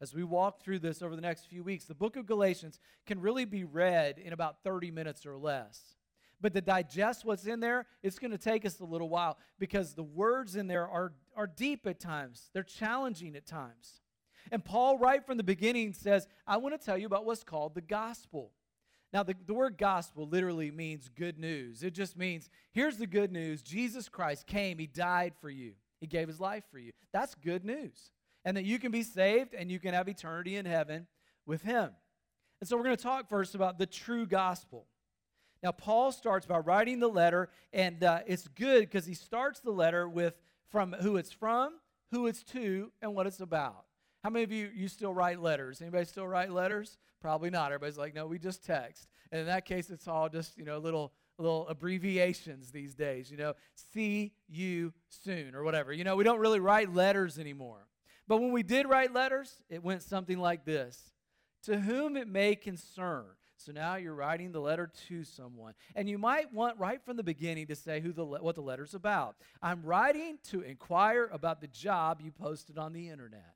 As 0.02 0.12
we 0.12 0.24
walk 0.24 0.64
through 0.64 0.80
this 0.80 1.04
over 1.04 1.16
the 1.16 1.22
next 1.22 1.46
few 1.46 1.64
weeks, 1.64 1.86
the 1.86 1.94
book 1.94 2.16
of 2.16 2.26
Galatians 2.26 2.80
can 3.06 3.22
really 3.22 3.46
be 3.46 3.64
read 3.64 4.18
in 4.18 4.34
about 4.34 4.64
30 4.64 4.90
minutes 4.90 5.24
or 5.24 5.38
less. 5.38 5.97
But 6.40 6.54
to 6.54 6.62
digest 6.62 7.26
what's 7.26 7.46
in 7.46 7.60
there, 7.60 7.88
it's 8.04 8.20
going 8.20 8.32
to 8.32 8.38
take 8.38 8.66
us 8.66 8.80
a 8.80 8.86
little 8.86 9.10
while 9.10 9.38
because 9.58 9.94
the 9.94 10.04
words 10.04 10.56
in 10.56 10.68
there 10.68 10.88
are, 10.88 11.14
are 11.36 11.48
deep 11.48 11.88
at 11.88 12.00
times, 12.00 12.50
they're 12.54 12.64
challenging 12.64 13.36
at 13.36 13.46
times. 13.46 14.02
And 14.52 14.64
Paul, 14.64 14.98
right 14.98 15.26
from 15.26 15.38
the 15.38 15.44
beginning, 15.44 15.94
says, 15.94 16.28
I 16.46 16.58
want 16.58 16.80
to 16.80 16.86
tell 16.86 16.98
you 16.98 17.06
about 17.06 17.26
what's 17.26 17.44
called 17.44 17.76
the 17.76 17.82
gospel. 17.82 18.52
Now, 19.14 19.24
the, 19.24 19.36
the 19.46 19.54
word 19.54 19.78
gospel 19.78 20.28
literally 20.28 20.70
means 20.70 21.10
good 21.10 21.40
news. 21.40 21.82
It 21.82 21.94
just 21.94 22.18
means 22.18 22.50
here's 22.72 22.98
the 22.98 23.08
good 23.08 23.32
news 23.32 23.62
Jesus 23.62 24.10
Christ 24.10 24.48
came, 24.48 24.78
He 24.78 24.88
died 24.88 25.34
for 25.40 25.50
you, 25.50 25.74
He 26.00 26.08
gave 26.08 26.28
His 26.28 26.40
life 26.40 26.64
for 26.72 26.78
you. 26.78 26.92
That's 27.14 27.36
good 27.36 27.66
news. 27.66 28.12
And 28.46 28.56
that 28.56 28.64
you 28.64 28.80
can 28.80 28.92
be 28.92 29.04
saved 29.04 29.54
and 29.54 29.70
you 29.70 29.80
can 29.80 29.94
have 29.94 30.08
eternity 30.08 30.56
in 30.56 30.66
heaven 30.66 31.08
with 31.46 31.64
Him. 31.64 31.90
And 32.60 32.68
so, 32.68 32.78
we're 32.78 32.84
going 32.84 32.98
to 32.98 33.04
talk 33.04 33.30
first 33.30 33.56
about 33.56 33.78
the 33.78 33.86
true 33.86 34.26
gospel. 34.26 34.88
Now, 35.64 35.72
Paul 35.72 36.12
starts 36.12 36.46
by 36.46 36.60
writing 36.60 37.00
the 37.00 37.08
letter, 37.08 37.50
and 37.74 38.04
uh, 38.04 38.20
it's 38.28 38.48
good 38.48 38.82
because 38.82 39.06
he 39.06 39.14
starts 39.14 39.60
the 39.60 39.72
letter 39.72 40.08
with 40.08 40.36
from 40.70 40.94
who 40.94 41.18
it's 41.18 41.32
from, 41.32 41.74
who 42.12 42.28
it's 42.28 42.44
to, 42.44 42.92
and 43.02 43.16
what 43.16 43.28
it's 43.28 43.40
about. 43.40 43.86
How 44.24 44.30
many 44.30 44.44
of 44.44 44.52
you 44.52 44.70
you 44.76 44.88
still 44.88 45.14
write 45.14 45.42
letters? 45.42 45.82
Anybody 45.82 46.06
still 46.06 46.28
write 46.28 46.52
letters? 46.52 46.98
Probably 47.22 47.50
not. 47.50 47.72
Everybody's 47.72 47.98
like, 47.98 48.14
no, 48.14 48.28
we 48.28 48.40
just 48.40 48.64
text. 48.64 49.08
And 49.32 49.42
in 49.42 49.48
that 49.48 49.66
case, 49.66 49.90
it's 49.90 50.08
all 50.08 50.30
just 50.30 50.58
you 50.58 50.66
know 50.66 50.78
little 50.78 51.14
little 51.38 51.68
abbreviations 51.68 52.72
these 52.72 52.96
days, 52.96 53.30
you 53.30 53.38
know, 53.38 53.54
see 53.94 54.34
you 54.48 54.94
soon 55.10 55.56
or 55.56 55.64
whatever. 55.64 55.94
You 55.94 56.04
know, 56.04 56.16
we 56.16 56.24
don't 56.24 56.40
really 56.40 56.60
write 56.60 56.94
letters 56.94 57.38
anymore. 57.38 57.88
But 58.28 58.38
when 58.38 58.52
we 58.52 58.64
did 58.64 58.88
write 58.88 59.14
letters, 59.14 59.62
it 59.70 59.84
went 59.84 60.04
something 60.04 60.40
like 60.40 60.66
this 60.66 61.12
To 61.64 61.80
whom 61.80 62.18
it 62.18 62.28
may 62.28 62.56
concern. 62.56 63.26
So 63.58 63.72
now 63.72 63.96
you're 63.96 64.14
writing 64.14 64.52
the 64.52 64.62
letter 64.62 64.90
to 65.08 65.24
someone. 65.24 65.74
And 65.96 66.08
you 66.10 66.18
might 66.18 66.54
want 66.54 66.80
right 66.80 67.04
from 67.04 67.18
the 67.18 67.24
beginning 67.24 67.68
to 67.68 67.76
say 67.76 68.00
who 68.00 68.14
the 68.14 68.24
what 68.26 68.56
the 68.56 68.62
letter's 68.62 68.94
about. 68.94 69.36
I'm 69.62 69.82
writing 69.84 70.38
to 70.50 70.62
inquire 70.62 71.30
about 71.32 71.60
the 71.60 71.68
job 71.68 72.22
you 72.22 72.32
posted 72.32 72.78
on 72.78 72.94
the 72.94 73.10
internet. 73.10 73.56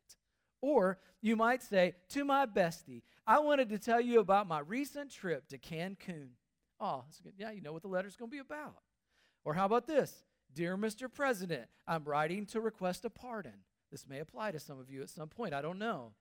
Or 0.62 1.00
you 1.22 1.36
might 1.36 1.64
say, 1.64 1.96
to 2.10 2.24
my 2.24 2.46
bestie, 2.46 3.02
I 3.26 3.40
wanted 3.40 3.70
to 3.70 3.80
tell 3.80 4.02
you 4.02 4.20
about 4.20 4.48
my 4.48 4.60
recent 4.60 5.12
trip 5.12 5.48
to 5.50 5.58
Cancun. 5.58 6.30
Oh, 6.80 7.04
that's 7.06 7.20
good. 7.20 7.34
Yeah, 7.38 7.52
you 7.52 7.62
know 7.62 7.74
what 7.74 7.82
the 7.82 7.88
letter's 7.88 8.16
going 8.16 8.30
to 8.30 8.36
be 8.36 8.40
about. 8.40 8.78
Or 9.44 9.54
how 9.54 9.66
about 9.66 9.88
this? 9.88 10.24
Dear 10.54 10.78
Mr. 10.78 11.12
President, 11.12 11.68
I'm 11.88 12.04
writing 12.04 12.46
to 12.48 12.62
request 12.62 13.06
a 13.06 13.10
pardon. 13.10 13.64
This 13.92 14.08
may 14.08 14.20
apply 14.20 14.52
to 14.52 14.60
some 14.60 14.80
of 14.80 14.90
you 14.90 15.02
at 15.02 15.10
some 15.10 15.30
point. 15.30 15.54
I 15.54 15.62
don't 15.62 15.80
know. 15.80 16.14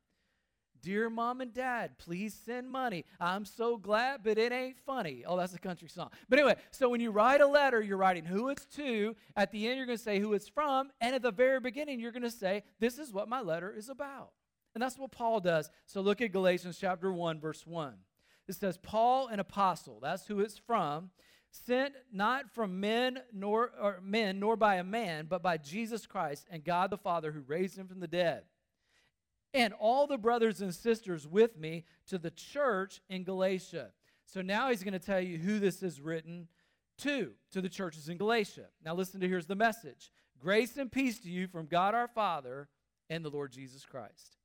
Dear 0.82 1.10
mom 1.10 1.40
and 1.40 1.52
dad, 1.52 1.99
please 1.99 2.34
send 2.44 2.70
money. 2.70 3.04
I'm 3.20 3.44
so 3.44 3.76
glad, 3.76 4.22
but 4.25 4.38
it 4.38 4.52
ain't 4.52 4.78
funny. 4.78 5.25
Oh, 5.26 5.37
that's 5.37 5.54
a 5.54 5.58
country 5.58 5.88
song. 5.88 6.10
But 6.28 6.38
anyway, 6.38 6.56
so 6.70 6.88
when 6.88 7.00
you 7.00 7.10
write 7.10 7.40
a 7.40 7.46
letter, 7.46 7.82
you're 7.82 7.96
writing 7.96 8.25
who 8.25 8.49
it's 8.49 8.64
to. 8.76 9.14
At 9.37 9.52
the 9.52 9.68
end, 9.68 9.76
you're 9.76 9.87
going 9.87 9.99
to 9.99 10.04
say 10.04 10.18
who 10.18 10.32
it's 10.32 10.49
from. 10.49 10.90
And 11.00 11.14
at 11.14 11.22
the 11.22 11.32
very 11.32 11.60
beginning, 11.60 12.00
you're 12.00 12.12
going 12.12 12.22
to 12.22 12.30
say, 12.30 12.62
this 12.78 12.99
is 12.99 13.12
what 13.12 13.28
my 13.28 13.40
letter 13.40 13.72
is 13.76 13.88
about. 13.88 14.30
And 14.75 14.82
that's 14.82 14.99
what 14.99 15.10
Paul 15.10 15.40
does. 15.40 15.70
So 15.87 16.00
look 16.00 16.20
at 16.20 16.32
Galatians 16.32 16.78
chapter 16.80 17.12
1, 17.12 17.40
verse 17.40 17.66
1. 17.66 17.94
It 18.49 18.54
says, 18.54 18.78
Paul, 18.78 19.28
an 19.28 19.40
apostle, 19.40 20.00
that's 20.00 20.26
who 20.26 20.40
it's 20.40 20.58
from, 20.58 21.10
sent 21.50 21.94
not 22.12 22.50
from 22.54 22.80
men 22.80 23.20
nor 23.32 23.72
or 23.80 24.00
men 24.02 24.38
nor 24.38 24.56
by 24.56 24.76
a 24.76 24.84
man, 24.84 25.26
but 25.28 25.42
by 25.42 25.56
Jesus 25.56 26.06
Christ 26.06 26.46
and 26.50 26.64
God 26.64 26.90
the 26.90 26.96
Father 26.96 27.32
who 27.32 27.40
raised 27.40 27.76
him 27.76 27.87
from 27.87 28.00
the 28.00 28.08
dead 28.08 28.44
and 29.52 29.75
all 29.75 30.07
the 30.07 30.19
brothers 30.19 30.61
and 30.61 30.75
sisters 30.75 31.26
with 31.26 31.59
me 31.59 31.85
to 32.09 32.19
the 32.19 32.30
church 32.30 33.00
in 33.09 33.25
Galatia. 33.25 33.90
So 34.26 34.42
now 34.42 34.71
he's 34.71 34.85
going 34.85 34.92
to 34.92 34.99
tell 34.99 35.21
you 35.21 35.38
who 35.38 35.59
this 35.59 35.83
is 35.83 36.00
written 36.00 36.49
to, 36.99 37.33
to 37.52 37.61
the 37.61 37.69
churches 37.69 38.09
in 38.09 38.16
Galatia. 38.16 38.66
Now 38.85 38.95
listen 38.95 39.21
to 39.21 39.28
here's 39.28 39.47
the 39.47 39.57
message 39.57 40.11
Grace 40.38 40.76
and 40.76 40.90
peace 40.90 41.19
to 41.21 41.28
you 41.30 41.47
from 41.47 41.66
God 41.66 41.95
our 41.95 42.09
Father 42.09 42.69
and 43.09 43.25
the 43.25 43.30
Lord 43.30 43.52
Jesus 43.52 43.85
Christ. 43.85 44.37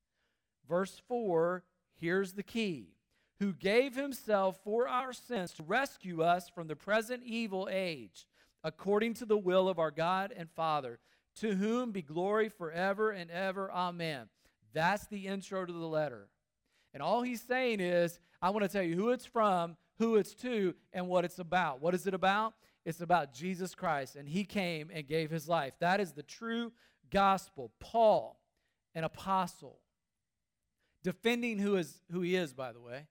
Verse 0.67 1.01
4, 1.07 1.63
here's 1.95 2.33
the 2.33 2.43
key 2.43 2.95
who 3.39 3.53
gave 3.53 3.95
himself 3.95 4.59
for 4.63 4.87
our 4.87 5.13
sins 5.13 5.51
to 5.53 5.63
rescue 5.63 6.23
us 6.23 6.49
from 6.49 6.67
the 6.67 6.75
present 6.75 7.21
evil 7.23 7.67
age, 7.71 8.25
according 8.63 9.13
to 9.13 9.25
the 9.25 9.37
will 9.37 9.67
of 9.67 9.77
our 9.77 9.91
God 9.91 10.33
and 10.35 10.49
Father, 10.49 10.99
to 11.35 11.55
whom 11.55 11.91
be 11.91 12.01
glory 12.01 12.49
forever 12.49 13.11
and 13.11 13.29
ever. 13.29 13.69
Amen. 13.71 14.27
That's 14.75 15.07
the 15.07 15.25
intro 15.25 15.65
to 15.65 15.73
the 15.73 15.87
letter. 15.87 16.27
And 16.93 17.01
all 17.01 17.23
he's 17.23 17.41
saying 17.41 17.79
is, 17.79 18.19
I 18.41 18.51
want 18.51 18.63
to 18.63 18.69
tell 18.69 18.83
you 18.83 18.95
who 18.95 19.09
it's 19.09 19.25
from, 19.25 19.77
who 19.97 20.17
it's 20.17 20.35
to, 20.35 20.75
and 20.93 21.07
what 21.07 21.25
it's 21.25 21.39
about. 21.39 21.81
What 21.81 21.95
is 21.95 22.05
it 22.05 22.13
about? 22.13 22.53
It's 22.85 23.01
about 23.01 23.33
Jesus 23.33 23.73
Christ, 23.73 24.15
and 24.15 24.29
he 24.29 24.43
came 24.43 24.91
and 24.93 25.07
gave 25.07 25.31
his 25.31 25.47
life. 25.47 25.73
That 25.79 25.99
is 25.99 26.11
the 26.11 26.21
true 26.21 26.71
gospel. 27.09 27.71
Paul, 27.79 28.39
an 28.93 29.03
apostle, 29.03 29.79
defending 31.03 31.57
who, 31.57 31.77
is, 31.77 32.01
who 32.11 32.21
he 32.21 32.35
is, 32.35 32.53
by 32.53 32.71
the 32.71 32.81
way, 32.81 33.07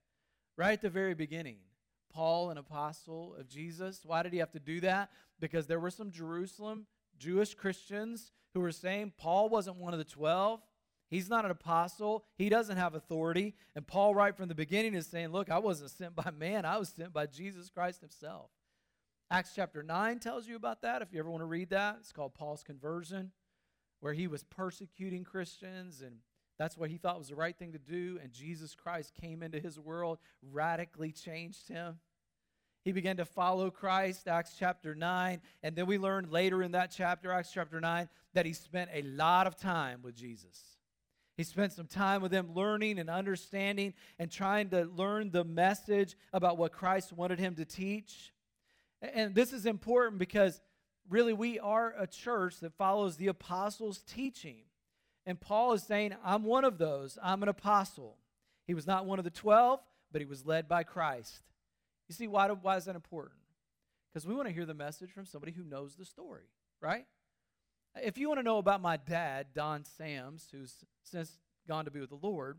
right 0.57 0.75
at 0.75 0.83
the 0.83 0.91
very 0.91 1.15
beginning. 1.15 1.57
Paul, 2.13 2.51
an 2.51 2.59
apostle 2.59 3.35
of 3.37 3.49
Jesus. 3.49 4.03
Why 4.05 4.23
did 4.23 4.33
he 4.33 4.39
have 4.39 4.53
to 4.53 4.61
do 4.61 4.81
that? 4.83 5.11
Because 5.41 5.67
there 5.67 5.81
were 5.81 5.91
some 5.91 6.13
Jerusalem 6.13 6.87
Jewish 7.19 7.55
Christians 7.55 8.31
who 8.53 8.61
were 8.61 8.71
saying 8.71 9.15
Paul 9.17 9.49
wasn't 9.49 9.79
one 9.79 9.93
of 9.93 9.99
the 9.99 10.05
12. 10.05 10.61
He's 11.11 11.29
not 11.29 11.45
an 11.45 11.51
apostle. 11.51 12.25
He 12.37 12.49
doesn't 12.49 12.77
have 12.77 12.95
authority. 12.95 13.55
And 13.77 13.87
Paul, 13.87 14.15
right 14.15 14.37
from 14.37 14.49
the 14.49 14.55
beginning, 14.55 14.95
is 14.95 15.07
saying, 15.07 15.29
Look, 15.29 15.51
I 15.51 15.59
wasn't 15.59 15.91
sent 15.91 16.17
by 16.17 16.31
man, 16.37 16.65
I 16.65 16.79
was 16.79 16.89
sent 16.89 17.13
by 17.13 17.27
Jesus 17.27 17.71
Christ 17.71 18.01
himself. 18.01 18.51
Acts 19.31 19.53
chapter 19.55 19.83
9 19.83 20.19
tells 20.19 20.47
you 20.47 20.57
about 20.57 20.83
that. 20.83 21.03
If 21.03 21.13
you 21.13 21.19
ever 21.19 21.31
want 21.31 21.41
to 21.41 21.47
read 21.47 21.71
that, 21.71 21.97
it's 22.01 22.13
called 22.13 22.35
Paul's 22.35 22.63
conversion, 22.63 23.33
where 24.01 24.13
he 24.13 24.27
was 24.27 24.45
persecuting 24.45 25.25
Christians, 25.25 26.03
and 26.03 26.17
that's 26.59 26.77
what 26.77 26.91
he 26.91 26.99
thought 26.99 27.19
was 27.19 27.29
the 27.29 27.35
right 27.35 27.57
thing 27.57 27.73
to 27.73 27.79
do. 27.79 28.19
And 28.23 28.33
Jesus 28.33 28.75
Christ 28.75 29.15
came 29.21 29.43
into 29.43 29.59
his 29.59 29.79
world, 29.79 30.19
radically 30.43 31.11
changed 31.11 31.69
him. 31.69 31.99
He 32.85 32.93
began 32.93 33.17
to 33.17 33.25
follow 33.25 33.71
Christ, 33.71 34.29
Acts 34.29 34.57
chapter 34.59 34.95
9. 34.95 35.41
And 35.63 35.75
then 35.75 35.87
we 35.87 35.97
learned 35.97 36.31
later 36.31 36.63
in 36.63 36.73
that 36.73 36.93
chapter, 36.95 37.33
Acts 37.33 37.51
chapter 37.51 37.81
9, 37.81 38.09
that 38.35 38.45
he 38.45 38.53
spent 38.53 38.91
a 38.93 39.03
lot 39.03 39.47
of 39.47 39.57
time 39.57 40.01
with 40.03 40.15
Jesus. 40.15 40.74
He 41.37 41.43
spent 41.43 41.73
some 41.73 41.87
time 41.87 42.23
with 42.23 42.31
them 42.31 42.55
learning 42.55 42.99
and 42.99 43.11
understanding 43.11 43.95
and 44.19 44.31
trying 44.31 44.71
to 44.71 44.85
learn 44.85 45.31
the 45.31 45.45
message 45.45 46.17
about 46.33 46.59
what 46.59 46.73
Christ 46.73 47.13
wanted 47.13 47.41
him 47.41 47.57
to 47.57 47.65
teach. 47.65 48.33
And 49.03 49.35
this 49.35 49.53
is 49.53 49.67
important 49.67 50.19
because 50.19 50.61
really 51.09 51.33
we 51.33 51.59
are 51.59 51.95
a 51.99 52.07
church 52.07 52.61
that 52.61 52.73
follows 52.75 53.17
the 53.17 53.27
apostles' 53.27 54.03
teaching. 54.07 54.63
And 55.27 55.41
Paul 55.41 55.73
is 55.73 55.83
saying, 55.83 56.15
I'm 56.25 56.45
one 56.45 56.65
of 56.65 56.79
those. 56.79 57.19
I'm 57.23 57.43
an 57.43 57.49
apostle. 57.49 58.17
He 58.67 58.75
was 58.75 58.87
not 58.87 59.07
one 59.07 59.19
of 59.19 59.25
the 59.25 59.31
12, 59.31 59.81
but 60.13 60.21
he 60.21 60.27
was 60.27 60.47
led 60.47 60.69
by 60.69 60.85
Christ. 60.85 61.43
You 62.09 62.15
see, 62.15 62.29
why, 62.29 62.49
why 62.51 62.77
is 62.77 62.85
that 62.85 62.95
important? 62.95 63.41
Because 64.13 64.27
we 64.27 64.35
want 64.35 64.47
to 64.49 64.55
hear 64.55 64.67
the 64.67 64.75
message 64.75 65.11
from 65.11 65.27
somebody 65.27 65.53
who 65.53 65.65
knows 65.65 65.97
the 65.97 66.05
story, 66.05 66.45
right? 66.81 67.07
If 68.03 68.19
you 68.19 68.29
want 68.29 68.41
to 68.41 68.45
know 68.45 68.59
about 68.59 68.81
my 68.81 68.97
dad, 68.97 69.49
Don 69.55 69.85
Sams, 69.85 70.49
who's 70.51 70.75
since 71.03 71.39
gone 71.69 71.85
to 71.85 71.91
be 71.91 72.01
with 72.01 72.11
the 72.11 72.19
Lord, 72.21 72.59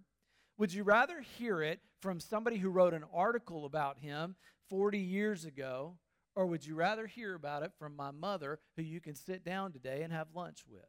would 0.58 0.74
you 0.74 0.84
rather 0.84 1.20
hear 1.20 1.62
it 1.62 1.82
from 2.02 2.20
somebody 2.20 2.58
who 2.58 2.70
wrote 2.70 2.94
an 2.94 3.04
article 3.14 3.66
about 3.66 4.00
him 4.00 4.36
40 4.70 4.98
years 4.98 5.44
ago, 5.44 5.98
or 6.36 6.46
would 6.46 6.66
you 6.66 6.76
rather 6.76 7.08
hear 7.08 7.36
about 7.36 7.64
it 7.64 7.72
from 7.78 7.96
my 7.96 8.12
mother, 8.12 8.60
who 8.76 8.82
you 8.82 9.02
can 9.02 9.16
sit 9.16 9.44
down 9.44 9.74
today 9.74 10.02
and 10.04 10.14
have 10.14 10.28
lunch 10.34 10.64
with? 10.70 10.86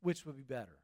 Which 0.00 0.24
would 0.24 0.36
be 0.36 0.42
better? 0.42 0.78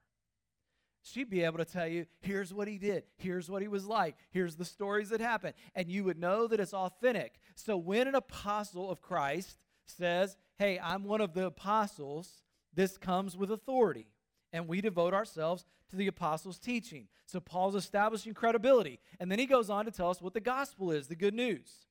She'd 1.02 1.30
be 1.30 1.44
able 1.44 1.58
to 1.58 1.64
tell 1.64 1.86
you, 1.86 2.06
here's 2.22 2.52
what 2.52 2.66
he 2.66 2.78
did, 2.78 3.04
here's 3.18 3.50
what 3.50 3.62
he 3.62 3.68
was 3.68 3.84
like, 3.84 4.16
here's 4.30 4.56
the 4.56 4.64
stories 4.64 5.10
that 5.10 5.20
happened, 5.20 5.54
and 5.74 5.88
you 5.88 6.02
would 6.04 6.18
know 6.18 6.48
that 6.48 6.60
it's 6.60 6.74
authentic. 6.74 7.34
So 7.54 7.76
when 7.76 8.08
an 8.08 8.14
apostle 8.14 8.90
of 8.90 9.02
Christ 9.02 9.58
says, 9.86 10.36
Hey, 10.56 10.80
I'm 10.82 11.04
one 11.04 11.20
of 11.20 11.34
the 11.34 11.46
apostles, 11.46 12.42
this 12.74 12.96
comes 12.96 13.36
with 13.36 13.50
authority, 13.50 14.06
and 14.52 14.68
we 14.68 14.80
devote 14.80 15.14
ourselves 15.14 15.64
to 15.90 15.96
the 15.96 16.06
apostles' 16.06 16.58
teaching. 16.58 17.08
So 17.26 17.40
Paul's 17.40 17.74
establishing 17.74 18.34
credibility. 18.34 19.00
And 19.18 19.30
then 19.30 19.38
he 19.38 19.46
goes 19.46 19.70
on 19.70 19.84
to 19.84 19.90
tell 19.90 20.10
us 20.10 20.20
what 20.20 20.34
the 20.34 20.40
gospel 20.40 20.90
is 20.90 21.08
the 21.08 21.16
good 21.16 21.34
news 21.34 21.86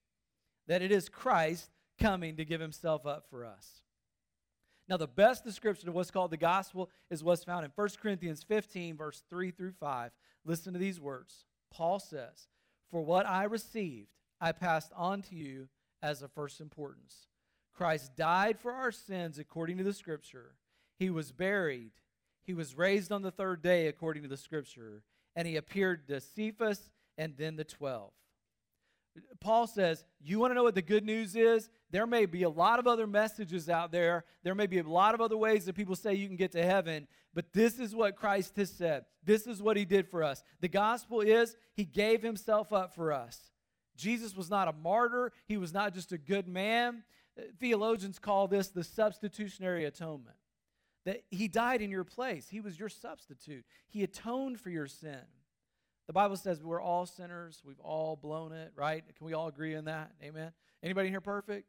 that 0.66 0.82
it 0.82 0.94
is 0.94 1.10
Christ 1.10 1.70
coming 2.00 2.38
to 2.38 2.46
give 2.46 2.62
himself 2.62 3.06
up 3.06 3.26
for 3.30 3.46
us. 3.46 3.82
Now, 4.88 4.96
the 4.96 5.08
best 5.08 5.44
description 5.44 5.90
of 5.90 5.96
what's 5.96 6.12
called 6.12 6.32
the 6.32 6.38
gospel 6.38 6.90
is 7.10 7.24
what's 7.24 7.44
found 7.44 7.66
in 7.66 7.72
1 7.76 7.90
Corinthians 8.02 8.44
15, 8.44 8.96
verse 8.96 9.24
3 9.30 9.52
through 9.52 9.74
5. 9.74 10.12
Listen 10.46 10.74
to 10.74 10.80
these 10.80 11.00
words. 11.00 11.46
Paul 11.70 12.00
says, 12.00 12.48
For 12.92 13.02
what 13.02 13.26
I 13.26 13.44
received, 13.44 14.10
I 14.40 14.52
passed 14.52 14.92
on 14.96 15.22
to 15.24 15.36
you 15.36 15.68
as 16.02 16.22
of 16.22 16.32
first 16.32 16.62
importance. 16.62 17.28
Christ 17.74 18.16
died 18.16 18.60
for 18.60 18.72
our 18.72 18.92
sins 18.92 19.40
according 19.40 19.78
to 19.78 19.84
the 19.84 19.94
scripture 19.94 20.56
he 21.04 21.10
was 21.10 21.34
buried. 21.34 21.92
He 22.44 22.54
was 22.54 22.78
raised 22.78 23.12
on 23.12 23.24
the 23.24 23.32
third 23.32 23.62
day, 23.62 23.88
according 23.88 24.24
to 24.24 24.30
the 24.30 24.38
scripture. 24.38 25.04
And 25.36 25.46
he 25.46 25.58
appeared 25.58 26.08
to 26.08 26.22
Cephas 26.22 26.90
and 27.18 27.36
then 27.38 27.58
the 27.58 27.66
12. 27.66 28.12
Paul 29.42 29.68
says, 29.68 30.06
You 30.22 30.40
want 30.40 30.52
to 30.52 30.56
know 30.56 30.64
what 30.64 30.76
the 30.76 30.82
good 30.82 31.06
news 31.06 31.36
is? 31.36 31.70
There 31.92 32.08
may 32.08 32.26
be 32.26 32.44
a 32.44 32.50
lot 32.50 32.80
of 32.80 32.88
other 32.88 33.06
messages 33.06 33.70
out 33.70 33.92
there. 33.92 34.24
There 34.44 34.56
may 34.56 34.66
be 34.66 34.80
a 34.80 34.84
lot 34.84 35.14
of 35.14 35.20
other 35.20 35.36
ways 35.36 35.66
that 35.66 35.76
people 35.76 35.96
say 35.96 36.14
you 36.14 36.28
can 36.28 36.38
get 36.38 36.54
to 36.54 36.64
heaven, 36.64 37.06
but 37.34 37.52
this 37.52 37.80
is 37.80 37.94
what 37.94 38.16
Christ 38.16 38.56
has 38.56 38.72
said. 38.72 39.04
This 39.26 39.46
is 39.46 39.62
what 39.62 39.76
he 39.76 39.84
did 39.84 40.08
for 40.08 40.24
us. 40.24 40.42
The 40.62 40.70
gospel 40.70 41.20
is 41.20 41.58
he 41.76 41.84
gave 41.84 42.24
himself 42.24 42.72
up 42.72 42.96
for 42.96 43.12
us. 43.12 43.52
Jesus 43.98 44.36
was 44.36 44.50
not 44.50 44.70
a 44.70 44.74
martyr, 44.74 45.34
he 45.48 45.58
was 45.58 45.74
not 45.74 45.94
just 45.94 46.14
a 46.14 46.18
good 46.18 46.48
man. 46.48 47.04
Theologians 47.60 48.20
call 48.20 48.48
this 48.48 48.70
the 48.70 48.86
substitutionary 48.86 49.84
atonement 49.84 50.38
that 51.06 51.24
he 51.30 51.48
died 51.48 51.82
in 51.82 51.90
your 51.90 52.04
place. 52.04 52.48
He 52.50 52.62
was 52.62 52.80
your 52.80 52.90
substitute. 52.90 53.66
He 53.90 54.04
atoned 54.04 54.60
for 54.60 54.70
your 54.70 54.88
sin. 54.88 55.20
The 56.08 56.14
Bible 56.14 56.36
says 56.36 56.64
we're 56.64 56.82
all 56.82 57.06
sinners. 57.06 57.62
We've 57.66 57.80
all 57.80 58.16
blown 58.16 58.52
it, 58.52 58.74
right? 58.76 59.04
Can 59.16 59.26
we 59.26 59.34
all 59.34 59.48
agree 59.48 59.76
on 59.76 59.86
that? 59.86 60.12
Amen. 60.22 60.52
Anybody 60.82 61.10
here 61.10 61.22
perfect? 61.22 61.68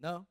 No? 0.00 0.26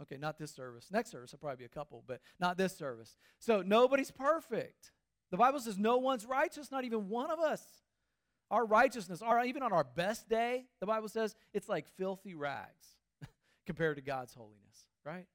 Okay, 0.00 0.16
not 0.16 0.38
this 0.38 0.54
service. 0.54 0.88
Next 0.90 1.10
service, 1.10 1.34
I'll 1.34 1.38
probably 1.38 1.58
be 1.58 1.64
a 1.64 1.68
couple, 1.68 2.02
but 2.06 2.20
not 2.40 2.56
this 2.56 2.76
service. 2.76 3.16
So 3.38 3.62
nobody's 3.62 4.10
perfect. 4.10 4.92
The 5.30 5.36
Bible 5.36 5.60
says 5.60 5.78
no 5.78 5.98
one's 5.98 6.24
righteous, 6.24 6.70
not 6.70 6.84
even 6.84 7.08
one 7.08 7.30
of 7.30 7.38
us. 7.38 7.62
Our 8.50 8.66
righteousness, 8.66 9.22
our, 9.22 9.44
even 9.44 9.62
on 9.62 9.72
our 9.72 9.84
best 9.84 10.28
day, 10.28 10.66
the 10.80 10.86
Bible 10.86 11.08
says 11.08 11.34
it's 11.52 11.68
like 11.68 11.86
filthy 11.96 12.34
rags 12.34 12.96
compared 13.66 13.96
to 13.96 14.02
God's 14.02 14.34
holiness, 14.34 14.86
right? 15.04 15.26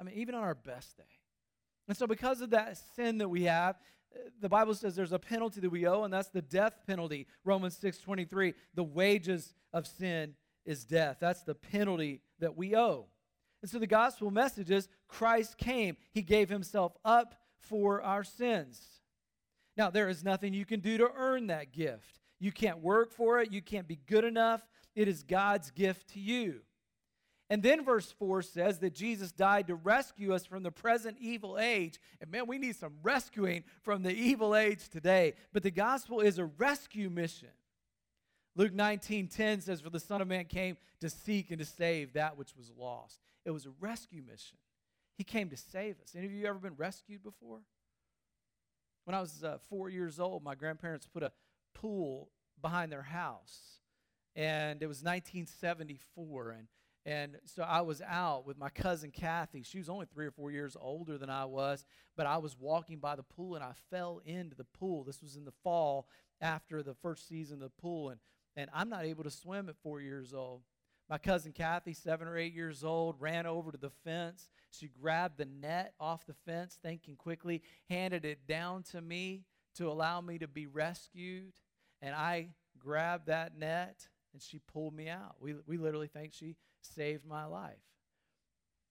I 0.00 0.04
mean, 0.04 0.16
even 0.16 0.34
on 0.34 0.42
our 0.42 0.54
best 0.54 0.96
day. 0.96 1.02
And 1.92 1.96
so, 1.98 2.06
because 2.06 2.40
of 2.40 2.48
that 2.48 2.78
sin 2.96 3.18
that 3.18 3.28
we 3.28 3.42
have, 3.42 3.76
the 4.40 4.48
Bible 4.48 4.72
says 4.72 4.96
there's 4.96 5.12
a 5.12 5.18
penalty 5.18 5.60
that 5.60 5.68
we 5.68 5.86
owe, 5.86 6.04
and 6.04 6.14
that's 6.14 6.30
the 6.30 6.40
death 6.40 6.78
penalty. 6.86 7.26
Romans 7.44 7.76
6 7.76 7.98
23. 7.98 8.54
The 8.74 8.82
wages 8.82 9.52
of 9.74 9.86
sin 9.86 10.32
is 10.64 10.86
death. 10.86 11.18
That's 11.20 11.42
the 11.42 11.54
penalty 11.54 12.22
that 12.38 12.56
we 12.56 12.74
owe. 12.74 13.08
And 13.60 13.70
so 13.70 13.78
the 13.78 13.86
gospel 13.86 14.30
message 14.30 14.70
is 14.70 14.88
Christ 15.06 15.58
came, 15.58 15.98
He 16.12 16.22
gave 16.22 16.48
Himself 16.48 16.96
up 17.04 17.34
for 17.60 18.00
our 18.00 18.24
sins. 18.24 18.80
Now, 19.76 19.90
there 19.90 20.08
is 20.08 20.24
nothing 20.24 20.54
you 20.54 20.64
can 20.64 20.80
do 20.80 20.96
to 20.96 21.10
earn 21.14 21.48
that 21.48 21.74
gift. 21.74 22.20
You 22.40 22.52
can't 22.52 22.78
work 22.78 23.12
for 23.12 23.38
it, 23.40 23.52
you 23.52 23.60
can't 23.60 23.86
be 23.86 24.00
good 24.06 24.24
enough. 24.24 24.66
It 24.94 25.08
is 25.08 25.24
God's 25.24 25.70
gift 25.70 26.14
to 26.14 26.20
you. 26.20 26.62
And 27.52 27.62
then 27.62 27.84
verse 27.84 28.10
4 28.10 28.40
says 28.40 28.78
that 28.78 28.94
Jesus 28.94 29.30
died 29.30 29.66
to 29.66 29.74
rescue 29.74 30.32
us 30.32 30.46
from 30.46 30.62
the 30.62 30.70
present 30.70 31.18
evil 31.20 31.58
age. 31.58 32.00
And 32.22 32.30
man, 32.30 32.46
we 32.46 32.56
need 32.56 32.76
some 32.76 32.94
rescuing 33.02 33.64
from 33.82 34.02
the 34.02 34.10
evil 34.10 34.56
age 34.56 34.88
today. 34.88 35.34
But 35.52 35.62
the 35.62 35.70
gospel 35.70 36.20
is 36.20 36.38
a 36.38 36.46
rescue 36.46 37.10
mission. 37.10 37.50
Luke 38.56 38.72
19:10 38.72 39.60
says, 39.60 39.82
For 39.82 39.90
the 39.90 40.00
Son 40.00 40.22
of 40.22 40.28
Man 40.28 40.46
came 40.46 40.78
to 41.02 41.10
seek 41.10 41.50
and 41.50 41.58
to 41.58 41.66
save 41.66 42.14
that 42.14 42.38
which 42.38 42.56
was 42.56 42.72
lost. 42.74 43.18
It 43.44 43.50
was 43.50 43.66
a 43.66 43.72
rescue 43.80 44.22
mission. 44.22 44.56
He 45.18 45.22
came 45.22 45.50
to 45.50 45.56
save 45.58 46.00
us. 46.00 46.14
Any 46.16 46.24
of 46.24 46.32
you 46.32 46.46
ever 46.46 46.58
been 46.58 46.76
rescued 46.78 47.22
before? 47.22 47.58
When 49.04 49.14
I 49.14 49.20
was 49.20 49.44
uh, 49.44 49.58
four 49.68 49.90
years 49.90 50.18
old, 50.18 50.42
my 50.42 50.54
grandparents 50.54 51.06
put 51.06 51.22
a 51.22 51.32
pool 51.74 52.30
behind 52.62 52.90
their 52.90 53.02
house. 53.02 53.58
And 54.34 54.82
it 54.82 54.86
was 54.86 55.02
1974. 55.02 56.52
And 56.52 56.68
and 57.04 57.36
so 57.44 57.64
I 57.64 57.80
was 57.80 58.00
out 58.00 58.46
with 58.46 58.56
my 58.56 58.68
cousin 58.68 59.10
Kathy. 59.10 59.62
She 59.64 59.78
was 59.78 59.88
only 59.88 60.06
three 60.06 60.26
or 60.26 60.30
four 60.30 60.52
years 60.52 60.76
older 60.80 61.18
than 61.18 61.30
I 61.30 61.46
was, 61.46 61.84
but 62.16 62.26
I 62.26 62.38
was 62.38 62.56
walking 62.58 62.98
by 62.98 63.16
the 63.16 63.24
pool 63.24 63.56
and 63.56 63.64
I 63.64 63.72
fell 63.90 64.20
into 64.24 64.54
the 64.54 64.64
pool. 64.64 65.02
This 65.02 65.20
was 65.20 65.34
in 65.34 65.44
the 65.44 65.52
fall 65.64 66.06
after 66.40 66.82
the 66.82 66.94
first 66.94 67.28
season 67.28 67.56
of 67.56 67.70
the 67.76 67.80
pool, 67.82 68.10
and, 68.10 68.20
and 68.56 68.70
I'm 68.72 68.88
not 68.88 69.04
able 69.04 69.24
to 69.24 69.30
swim 69.30 69.68
at 69.68 69.76
four 69.82 70.00
years 70.00 70.32
old. 70.32 70.62
My 71.10 71.18
cousin 71.18 71.52
Kathy, 71.52 71.92
seven 71.92 72.28
or 72.28 72.38
eight 72.38 72.54
years 72.54 72.84
old, 72.84 73.20
ran 73.20 73.46
over 73.46 73.72
to 73.72 73.78
the 73.78 73.90
fence. 74.04 74.48
She 74.70 74.88
grabbed 74.88 75.38
the 75.38 75.44
net 75.44 75.94
off 76.00 76.24
the 76.24 76.34
fence, 76.46 76.78
thinking 76.82 77.16
quickly, 77.16 77.62
handed 77.90 78.24
it 78.24 78.46
down 78.46 78.84
to 78.92 79.00
me 79.00 79.44
to 79.74 79.90
allow 79.90 80.20
me 80.20 80.38
to 80.38 80.48
be 80.48 80.66
rescued. 80.66 81.52
And 82.00 82.14
I 82.14 82.50
grabbed 82.78 83.26
that 83.26 83.58
net 83.58 84.06
and 84.32 84.40
she 84.40 84.58
pulled 84.58 84.94
me 84.94 85.08
out. 85.08 85.36
We, 85.40 85.54
we 85.66 85.76
literally 85.76 86.06
think 86.06 86.32
she 86.32 86.56
saved 86.84 87.24
my 87.26 87.44
life. 87.46 87.78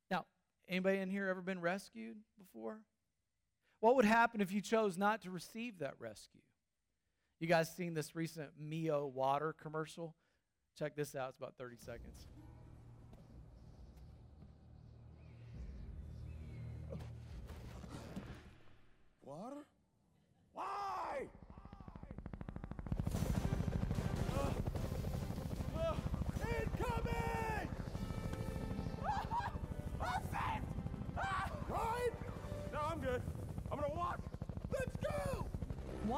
Now, 0.10 0.26
anybody 0.68 0.98
in 0.98 1.10
here 1.10 1.28
ever 1.28 1.42
been 1.42 1.62
rescued 1.62 2.18
before? 2.38 2.80
What 3.80 3.96
would 3.96 4.06
happen 4.06 4.42
if 4.42 4.52
you 4.52 4.62
chose 4.62 4.98
not 4.98 5.22
to 5.22 5.32
receive 5.32 5.80
that 5.80 5.96
rescue? 6.00 6.42
You 7.40 7.48
guys 7.48 7.74
seen 7.76 7.94
this 7.96 8.16
recent 8.16 8.50
Mio 8.60 9.08
water 9.08 9.56
commercial? 9.62 10.16
Check 10.78 10.96
this 10.96 11.16
out. 11.16 11.30
It's 11.30 11.38
about 11.38 11.56
30 11.58 11.78
seconds. 11.78 12.28
Water? 19.24 19.66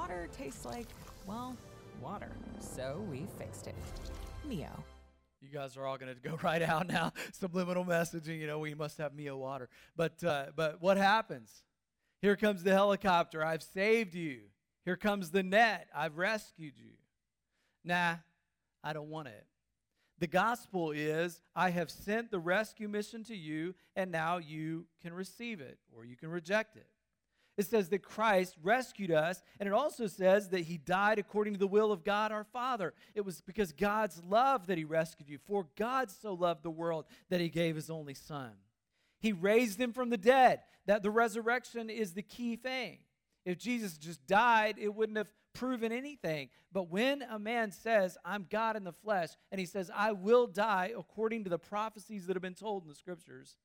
Water 0.03 0.27
tastes 0.37 0.65
like, 0.65 0.87
well, 1.25 1.55
water. 2.01 2.29
So 2.59 3.01
we 3.09 3.25
fixed 3.37 3.67
it. 3.67 3.75
Mio. 4.43 4.83
You 5.39 5.47
guys 5.47 5.77
are 5.77 5.85
all 5.85 5.97
going 5.97 6.13
to 6.13 6.19
go 6.19 6.37
right 6.43 6.61
out 6.61 6.87
now. 6.87 7.13
Subliminal 7.31 7.85
messaging, 7.85 8.37
you 8.37 8.45
know, 8.45 8.59
we 8.59 8.73
must 8.73 8.97
have 8.97 9.15
Mio 9.15 9.37
water. 9.37 9.69
But, 9.95 10.21
uh, 10.21 10.47
but 10.57 10.81
what 10.81 10.97
happens? 10.97 11.49
Here 12.21 12.35
comes 12.35 12.63
the 12.63 12.73
helicopter. 12.73 13.45
I've 13.45 13.63
saved 13.63 14.13
you. 14.13 14.41
Here 14.83 14.97
comes 14.97 15.31
the 15.31 15.41
net. 15.41 15.87
I've 15.95 16.17
rescued 16.17 16.73
you. 16.75 16.95
Nah, 17.85 18.15
I 18.83 18.91
don't 18.91 19.09
want 19.09 19.29
it. 19.29 19.45
The 20.19 20.27
gospel 20.27 20.91
is 20.91 21.41
I 21.55 21.69
have 21.69 21.89
sent 21.89 22.29
the 22.29 22.39
rescue 22.39 22.89
mission 22.89 23.23
to 23.23 23.35
you, 23.37 23.73
and 23.95 24.11
now 24.11 24.37
you 24.37 24.85
can 25.01 25.13
receive 25.13 25.61
it 25.61 25.77
or 25.95 26.03
you 26.03 26.17
can 26.17 26.27
reject 26.27 26.75
it. 26.75 26.87
It 27.55 27.67
says 27.67 27.89
that 27.89 28.01
Christ 28.01 28.55
rescued 28.63 29.11
us, 29.11 29.43
and 29.59 29.67
it 29.67 29.73
also 29.73 30.07
says 30.07 30.49
that 30.49 30.61
he 30.61 30.77
died 30.77 31.19
according 31.19 31.53
to 31.53 31.59
the 31.59 31.67
will 31.67 31.91
of 31.91 32.03
God 32.03 32.31
our 32.31 32.43
Father. 32.43 32.93
It 33.13 33.21
was 33.21 33.41
because 33.41 33.71
God's 33.71 34.21
love 34.27 34.67
that 34.67 34.77
he 34.77 34.85
rescued 34.85 35.29
you. 35.29 35.37
For 35.37 35.67
God 35.75 36.09
so 36.09 36.33
loved 36.33 36.63
the 36.63 36.71
world 36.71 37.05
that 37.29 37.41
he 37.41 37.49
gave 37.49 37.75
his 37.75 37.91
only 37.91 38.15
Son. 38.15 38.51
He 39.19 39.33
raised 39.33 39.79
him 39.79 39.93
from 39.93 40.09
the 40.09 40.17
dead. 40.17 40.61
That 40.85 41.03
the 41.03 41.11
resurrection 41.11 41.89
is 41.89 42.13
the 42.13 42.21
key 42.21 42.55
thing. 42.55 42.97
If 43.45 43.57
Jesus 43.57 43.97
just 43.97 44.25
died, 44.27 44.75
it 44.79 44.93
wouldn't 44.93 45.17
have 45.17 45.31
proven 45.53 45.91
anything. 45.91 46.49
But 46.71 46.89
when 46.89 47.21
a 47.21 47.37
man 47.39 47.71
says, 47.71 48.17
I'm 48.25 48.47
God 48.49 48.75
in 48.75 48.83
the 48.83 48.91
flesh, 48.91 49.29
and 49.51 49.59
he 49.59 49.65
says, 49.65 49.91
I 49.93 50.11
will 50.11 50.47
die 50.47 50.91
according 50.97 51.43
to 51.43 51.49
the 51.49 51.59
prophecies 51.59 52.25
that 52.25 52.35
have 52.35 52.41
been 52.41 52.55
told 52.55 52.83
in 52.83 52.89
the 52.89 52.95
scriptures, 52.95 53.55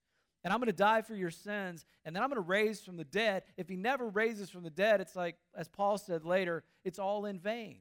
and 0.45 0.53
I'm 0.53 0.61
going 0.61 0.67
to 0.67 0.73
die 0.73 1.03
for 1.03 1.15
your 1.15 1.31
sins, 1.31 1.85
and 2.05 2.15
then 2.15 2.23
I'm 2.23 2.29
going 2.29 2.43
to 2.43 2.49
raise 2.49 2.81
from 2.81 2.97
the 2.97 3.05
dead. 3.05 3.43
If 3.57 3.69
he 3.69 3.77
never 3.77 4.09
raises 4.09 4.51
from 4.51 4.63
the 4.63 4.71
dead, 4.71 5.01
it's 5.01 5.17
like, 5.17 5.37
as 5.57 5.69
Paul 5.69 5.99
said 5.99 6.25
later, 6.25 6.65
it's 6.85 6.99
all 6.99 7.27
in 7.27 7.39
vain. 7.39 7.79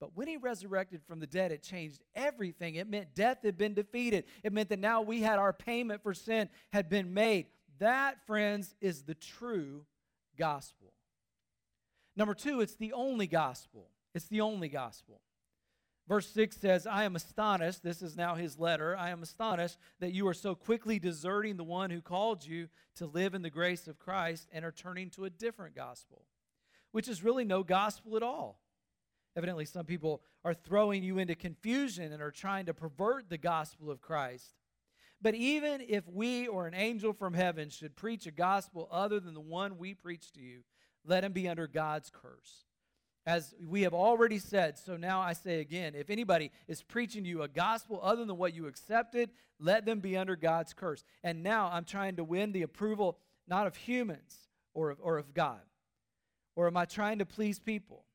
But 0.00 0.16
when 0.16 0.28
he 0.28 0.36
resurrected 0.36 1.02
from 1.06 1.20
the 1.20 1.26
dead, 1.26 1.50
it 1.50 1.62
changed 1.62 2.02
everything. 2.14 2.76
It 2.76 2.88
meant 2.88 3.14
death 3.14 3.38
had 3.42 3.58
been 3.58 3.74
defeated. 3.74 4.24
It 4.44 4.52
meant 4.52 4.68
that 4.68 4.78
now 4.78 5.02
we 5.02 5.22
had 5.22 5.38
our 5.38 5.52
payment 5.52 6.02
for 6.02 6.14
sin 6.14 6.48
had 6.72 6.88
been 6.88 7.12
made. 7.12 7.46
That, 7.78 8.24
friends, 8.26 8.74
is 8.80 9.02
the 9.02 9.14
true 9.14 9.84
gospel. 10.36 10.92
Number 12.16 12.34
two, 12.34 12.60
it's 12.60 12.76
the 12.76 12.92
only 12.92 13.26
gospel. 13.26 13.88
It's 14.14 14.26
the 14.26 14.40
only 14.40 14.68
gospel. 14.68 15.20
Verse 16.08 16.26
6 16.30 16.56
says, 16.56 16.86
I 16.86 17.04
am 17.04 17.16
astonished, 17.16 17.82
this 17.82 18.00
is 18.00 18.16
now 18.16 18.34
his 18.34 18.58
letter, 18.58 18.96
I 18.96 19.10
am 19.10 19.22
astonished 19.22 19.76
that 20.00 20.14
you 20.14 20.26
are 20.26 20.34
so 20.34 20.54
quickly 20.54 20.98
deserting 20.98 21.58
the 21.58 21.64
one 21.64 21.90
who 21.90 22.00
called 22.00 22.46
you 22.46 22.68
to 22.96 23.06
live 23.06 23.34
in 23.34 23.42
the 23.42 23.50
grace 23.50 23.86
of 23.86 23.98
Christ 23.98 24.48
and 24.50 24.64
are 24.64 24.72
turning 24.72 25.10
to 25.10 25.26
a 25.26 25.30
different 25.30 25.76
gospel, 25.76 26.24
which 26.92 27.08
is 27.08 27.22
really 27.22 27.44
no 27.44 27.62
gospel 27.62 28.16
at 28.16 28.22
all. 28.22 28.58
Evidently, 29.36 29.66
some 29.66 29.84
people 29.84 30.22
are 30.44 30.54
throwing 30.54 31.02
you 31.02 31.18
into 31.18 31.34
confusion 31.34 32.10
and 32.10 32.22
are 32.22 32.30
trying 32.30 32.64
to 32.66 32.74
pervert 32.74 33.28
the 33.28 33.36
gospel 33.36 33.90
of 33.90 34.00
Christ. 34.00 34.54
But 35.20 35.34
even 35.34 35.82
if 35.86 36.08
we 36.08 36.48
or 36.48 36.66
an 36.66 36.74
angel 36.74 37.12
from 37.12 37.34
heaven 37.34 37.68
should 37.68 37.96
preach 37.96 38.26
a 38.26 38.30
gospel 38.30 38.88
other 38.90 39.20
than 39.20 39.34
the 39.34 39.40
one 39.40 39.76
we 39.76 39.92
preach 39.92 40.32
to 40.32 40.40
you, 40.40 40.60
let 41.04 41.22
him 41.22 41.32
be 41.32 41.48
under 41.48 41.66
God's 41.66 42.10
curse. 42.10 42.64
As 43.28 43.54
we 43.62 43.82
have 43.82 43.92
already 43.92 44.38
said, 44.38 44.78
so 44.78 44.96
now 44.96 45.20
I 45.20 45.34
say 45.34 45.60
again 45.60 45.94
if 45.94 46.08
anybody 46.08 46.50
is 46.66 46.82
preaching 46.82 47.24
to 47.24 47.28
you 47.28 47.42
a 47.42 47.48
gospel 47.48 48.00
other 48.02 48.24
than 48.24 48.38
what 48.38 48.54
you 48.54 48.66
accepted, 48.66 49.28
let 49.60 49.84
them 49.84 50.00
be 50.00 50.16
under 50.16 50.34
God's 50.34 50.72
curse. 50.72 51.04
And 51.22 51.42
now 51.42 51.68
I'm 51.70 51.84
trying 51.84 52.16
to 52.16 52.24
win 52.24 52.52
the 52.52 52.62
approval 52.62 53.18
not 53.46 53.66
of 53.66 53.76
humans 53.76 54.48
or 54.72 54.88
of, 54.88 54.98
or 55.02 55.18
of 55.18 55.34
God. 55.34 55.60
Or 56.56 56.68
am 56.68 56.78
I 56.78 56.86
trying 56.86 57.18
to 57.18 57.26
please 57.26 57.58
people? 57.58 58.06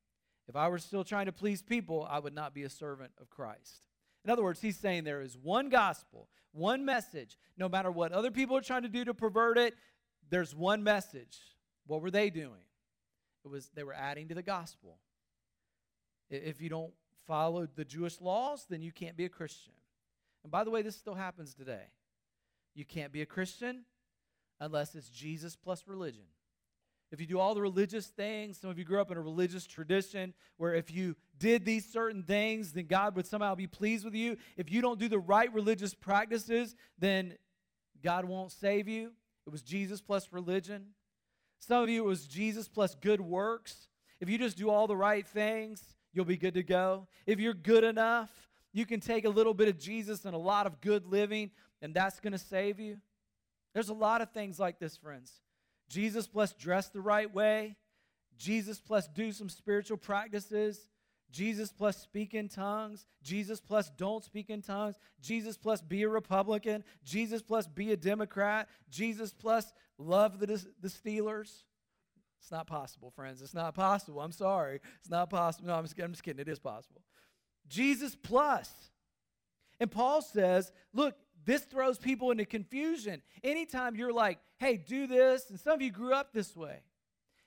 If 0.47 0.56
I 0.56 0.67
were 0.67 0.80
still 0.80 1.04
trying 1.04 1.28
to 1.28 1.32
please 1.32 1.62
people, 1.62 2.08
I 2.10 2.17
would 2.17 2.34
not 2.34 2.56
be 2.56 2.63
a 2.63 2.69
servant 2.69 3.12
of 3.21 3.30
Christ. 3.30 3.84
In 4.26 4.32
other 4.32 4.41
words, 4.41 4.62
he's 4.62 4.78
saying 4.78 5.04
there 5.04 5.21
is 5.21 5.38
one 5.38 5.69
gospel, 5.69 6.28
one 6.54 6.86
message. 6.86 7.38
No 7.56 7.69
matter 7.69 7.91
what 7.91 8.13
other 8.13 8.32
people 8.32 8.58
are 8.58 8.62
trying 8.62 8.82
to 8.82 8.89
do 8.89 9.06
to 9.06 9.13
pervert 9.13 9.60
it, 9.60 9.76
there's 10.32 10.56
one 10.56 10.84
message. 10.84 11.38
What 11.86 12.02
were 12.02 12.10
they 12.10 12.32
doing? 12.32 12.63
It 13.45 13.49
was 13.49 13.69
they 13.75 13.84
were 13.84 13.93
adding 13.93 14.27
to 14.29 14.36
the 14.36 14.43
gospel. 14.43 14.97
If 16.29 16.62
you 16.62 16.69
don't 16.69 16.93
follow 17.27 17.67
the 17.67 17.86
Jewish 17.86 18.19
laws, 18.21 18.65
then 18.69 18.82
you 18.82 18.91
can't 18.91 19.15
be 19.15 19.25
a 19.25 19.29
Christian. 19.29 19.73
And 20.43 20.51
by 20.51 20.63
the 20.63 20.71
way, 20.71 20.82
this 20.82 20.95
still 20.95 21.15
happens 21.15 21.53
today. 21.53 21.86
You 22.75 22.86
can't 22.86 23.12
be 23.12 23.21
a 23.21 23.25
Christian 23.25 23.86
unless 24.60 24.95
it's 24.95 25.10
Jesus 25.10 25.56
plus 25.56 25.84
religion. 25.88 26.23
If 27.12 27.21
you 27.21 27.27
do 27.27 27.39
all 27.39 27.53
the 27.53 27.62
religious 27.62 28.08
things, 28.08 28.58
some 28.58 28.71
of 28.71 28.79
you 28.79 28.84
grew 28.84 28.99
up 28.99 29.12
in 29.12 29.17
a 29.17 29.21
religious 29.21 29.67
tradition 29.67 30.34
where 30.58 30.73
if 30.73 30.91
you 30.91 31.15
did 31.38 31.63
these 31.63 31.86
certain 31.86 32.23
things, 32.23 32.73
then 32.73 32.88
God 32.88 33.15
would 33.15 33.27
somehow 33.27 33.53
be 33.53 33.67
pleased 33.67 34.03
with 34.03 34.15
you. 34.15 34.36
If 34.58 34.71
you 34.71 34.82
don't 34.82 34.99
do 34.99 35.08
the 35.08 35.19
right 35.19 35.53
religious 35.53 35.93
practices, 35.93 36.75
then 36.97 37.36
God 38.03 38.25
won't 38.25 38.51
save 38.51 38.88
you. 38.88 39.12
It 39.45 39.51
was 39.51 39.62
Jesus 39.62 40.01
plus 40.01 40.29
religion. 40.32 40.88
Some 41.65 41.84
of 41.84 41.89
you, 41.89 42.04
it 42.04 42.08
was 42.08 42.28
Jesus 42.28 42.67
plus 42.67 42.93
good 42.95 43.21
works. 43.21 43.88
If 44.19 44.30
you 44.30 44.38
just 44.38 44.58
do 44.58 44.69
all 44.69 44.86
the 44.86 44.97
right 44.97 45.26
things, 45.26 45.82
you'll 46.12 46.26
be 46.26 46.36
good 46.36 46.56
to 46.56 46.63
go. 46.63 47.08
If 47.26 47.39
you're 47.39 47.54
good 47.54 47.86
enough, 47.86 48.30
you 48.73 48.86
can 48.86 48.99
take 48.99 49.23
a 49.23 49.30
little 49.30 49.54
bit 49.54 49.69
of 49.69 49.80
Jesus 49.80 50.26
and 50.26 50.36
a 50.36 50.38
lot 50.38 50.67
of 50.67 50.82
good 50.82 51.06
living 51.06 51.52
and 51.82 51.93
that's 51.93 52.19
going 52.19 52.34
to 52.34 52.39
save 52.39 52.82
you. 52.82 52.97
There's 53.73 53.88
a 53.88 53.93
lot 53.93 54.21
of 54.21 54.32
things 54.32 54.60
like 54.60 54.78
this, 54.78 54.97
friends. 54.97 55.32
Jesus 55.88 56.28
plus 56.28 56.52
dress 56.52 56.89
the 56.89 56.99
right 56.99 57.34
way, 57.34 57.78
Jesus 58.38 58.82
plus 58.82 59.08
do 59.08 59.32
some 59.32 59.47
spiritual 59.47 59.97
practices, 59.97 60.89
Jesus 61.34 61.72
plus 61.72 61.98
speak 61.98 62.36
in 62.36 62.48
tongues, 62.48 63.08
Jesus 63.24 63.60
plus 63.60 63.89
don't 63.98 64.24
speak 64.24 64.52
in 64.52 64.62
tongues, 64.62 64.96
Jesus 65.19 65.58
plus 65.58 65.82
be 65.82 66.04
a 66.04 66.10
Republican, 66.10 66.84
Jesus 67.04 67.41
plus 67.41 67.65
be 67.65 67.91
a 67.91 67.98
Democrat, 67.98 68.69
Jesus 68.91 69.34
plus 69.34 69.74
love 69.98 70.39
the, 70.39 70.63
the 70.80 70.88
Steelers. 70.88 71.63
It's 72.39 72.52
not 72.52 72.67
possible, 72.67 73.10
friends. 73.10 73.41
It's 73.41 73.54
not 73.54 73.74
possible. 73.74 74.22
I'm 74.22 74.34
sorry. 74.34 74.80
It's 75.00 75.10
not 75.10 75.30
possible. 75.30 75.69
No, 75.69 75.76
I'm 75.76 75.86
just, 75.86 76.00
I'm 76.00 76.12
just 76.12 76.24
kidding. 76.24 76.41
It 76.41 76.50
is 76.50 76.60
possible. 76.60 77.02
Jesus 77.67 78.15
plus. 78.15 78.69
And 79.80 79.89
Paul 79.89 80.22
says, 80.22 80.72
look, 80.93 81.15
this 81.46 81.63
throws 81.63 81.98
people 81.98 82.32
into 82.32 82.46
confusion. 82.46 83.22
Anytime 83.43 83.96
you're 83.96 84.13
like, 84.13 84.39
hey, 84.58 84.78
do 84.78 85.08
this, 85.08 85.50
and 85.50 85.60
some 85.60 85.74
of 85.74 85.82
you 85.82 85.89
grew 85.89 86.13
up 86.13 86.34
this 86.34 86.56
way. 86.56 86.82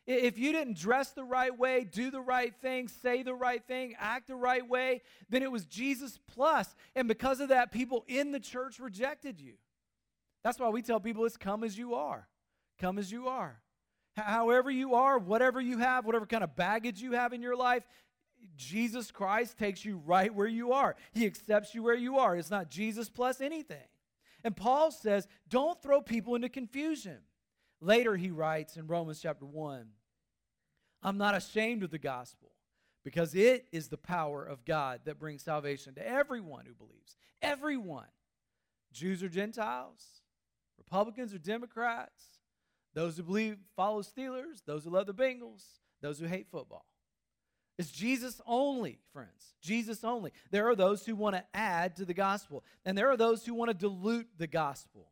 If 0.07 0.39
you 0.39 0.53
didn't 0.53 0.79
dress 0.79 1.11
the 1.11 1.25
right 1.25 1.57
way, 1.57 1.85
do 1.85 2.13
the 2.13 2.21
right 2.21 2.55
thing, 2.63 2.87
say 2.87 3.25
the 3.25 3.35
right 3.35 3.65
thing, 3.67 3.97
act 3.99 4.29
the 4.29 4.37
right 4.37 4.67
way, 4.67 5.03
then 5.29 5.43
it 5.43 5.51
was 5.51 5.67
Jesus 5.67 6.21
plus. 6.33 6.77
And 6.95 7.09
because 7.09 7.41
of 7.41 7.49
that, 7.49 7.73
people 7.73 8.05
in 8.07 8.31
the 8.31 8.39
church 8.39 8.79
rejected 8.79 9.41
you. 9.41 9.55
That's 10.45 10.61
why 10.61 10.69
we 10.69 10.83
tell 10.83 11.01
people 11.01 11.25
it's 11.25 11.37
come 11.37 11.65
as 11.65 11.77
you 11.77 11.95
are. 11.95 12.29
Come 12.79 12.99
as 12.99 13.11
you 13.11 13.27
are. 13.27 13.61
However 14.17 14.71
you 14.71 14.95
are, 14.95 15.19
whatever 15.19 15.61
you 15.61 15.79
have, 15.79 16.07
whatever 16.07 16.25
kind 16.25 16.45
of 16.45 16.55
baggage 16.55 17.03
you 17.03 17.13
have 17.13 17.33
in 17.33 17.43
your 17.43 17.57
life, 17.57 17.83
Jesus 18.57 19.11
Christ 19.11 19.59
takes 19.59 19.85
you 19.85 20.01
right 20.07 20.33
where 20.33 20.47
you 20.47 20.73
are. 20.73 20.95
He 21.13 21.27
accepts 21.27 21.75
you 21.75 21.83
where 21.83 21.97
you 21.97 22.19
are. 22.19 22.37
It's 22.37 22.51
not 22.51 22.71
Jesus 22.71 23.09
plus 23.09 23.41
anything. 23.41 23.89
And 24.45 24.57
Paul 24.57 24.93
says, 24.93 25.27
don't 25.49 25.83
throw 25.83 26.01
people 26.01 26.37
into 26.37 26.49
confusion. 26.49 27.19
Later, 27.81 28.17
he 28.17 28.31
writes 28.31 28.77
in 28.77 28.87
Romans 28.87 29.21
chapter 29.21 29.45
1 29.45 29.87
I'm 31.03 31.19
not 31.19 31.37
ashamed 31.37 31.83
of 31.83 31.91
the 31.91 31.99
gospel 31.99 32.51
because 33.05 33.35
it 33.35 33.67
is 33.71 33.89
the 33.89 33.97
power 33.97 34.45
of 34.45 34.65
God 34.65 35.03
that 35.05 35.21
brings 35.21 35.43
salvation 35.43 35.95
to 35.95 36.07
everyone 36.07 36.67
who 36.67 36.75
believes. 36.75 37.17
Everyone. 37.41 38.07
Jews 38.93 39.23
or 39.23 39.29
Gentiles, 39.29 40.23
Republicans 40.79 41.35
or 41.35 41.39
Democrats, 41.39 42.23
those 42.95 43.17
who 43.17 43.23
believe 43.23 43.59
follow 43.77 44.01
Steelers, 44.01 44.65
those 44.65 44.85
who 44.85 44.91
love 44.91 45.07
the 45.07 45.13
Bengals, 45.13 45.65
those 46.01 46.19
who 46.19 46.27
hate 46.27 46.49
football. 46.51 46.87
It's 47.79 47.91
Jesus 47.91 48.41
only, 48.47 49.01
friends. 49.13 49.55
Jesus 49.61 50.03
only. 50.03 50.33
There 50.51 50.67
are 50.69 50.75
those 50.75 51.05
who 51.05 51.15
want 51.15 51.37
to 51.37 51.45
add 51.53 51.97
to 51.97 52.07
the 52.07 52.15
gospel, 52.15 52.65
and 52.87 52.97
there 52.97 53.11
are 53.11 53.19
those 53.19 53.45
who 53.45 53.53
want 53.53 53.71
to 53.71 53.75
dilute 53.75 54.29
the 54.39 54.47
gospel 54.47 55.11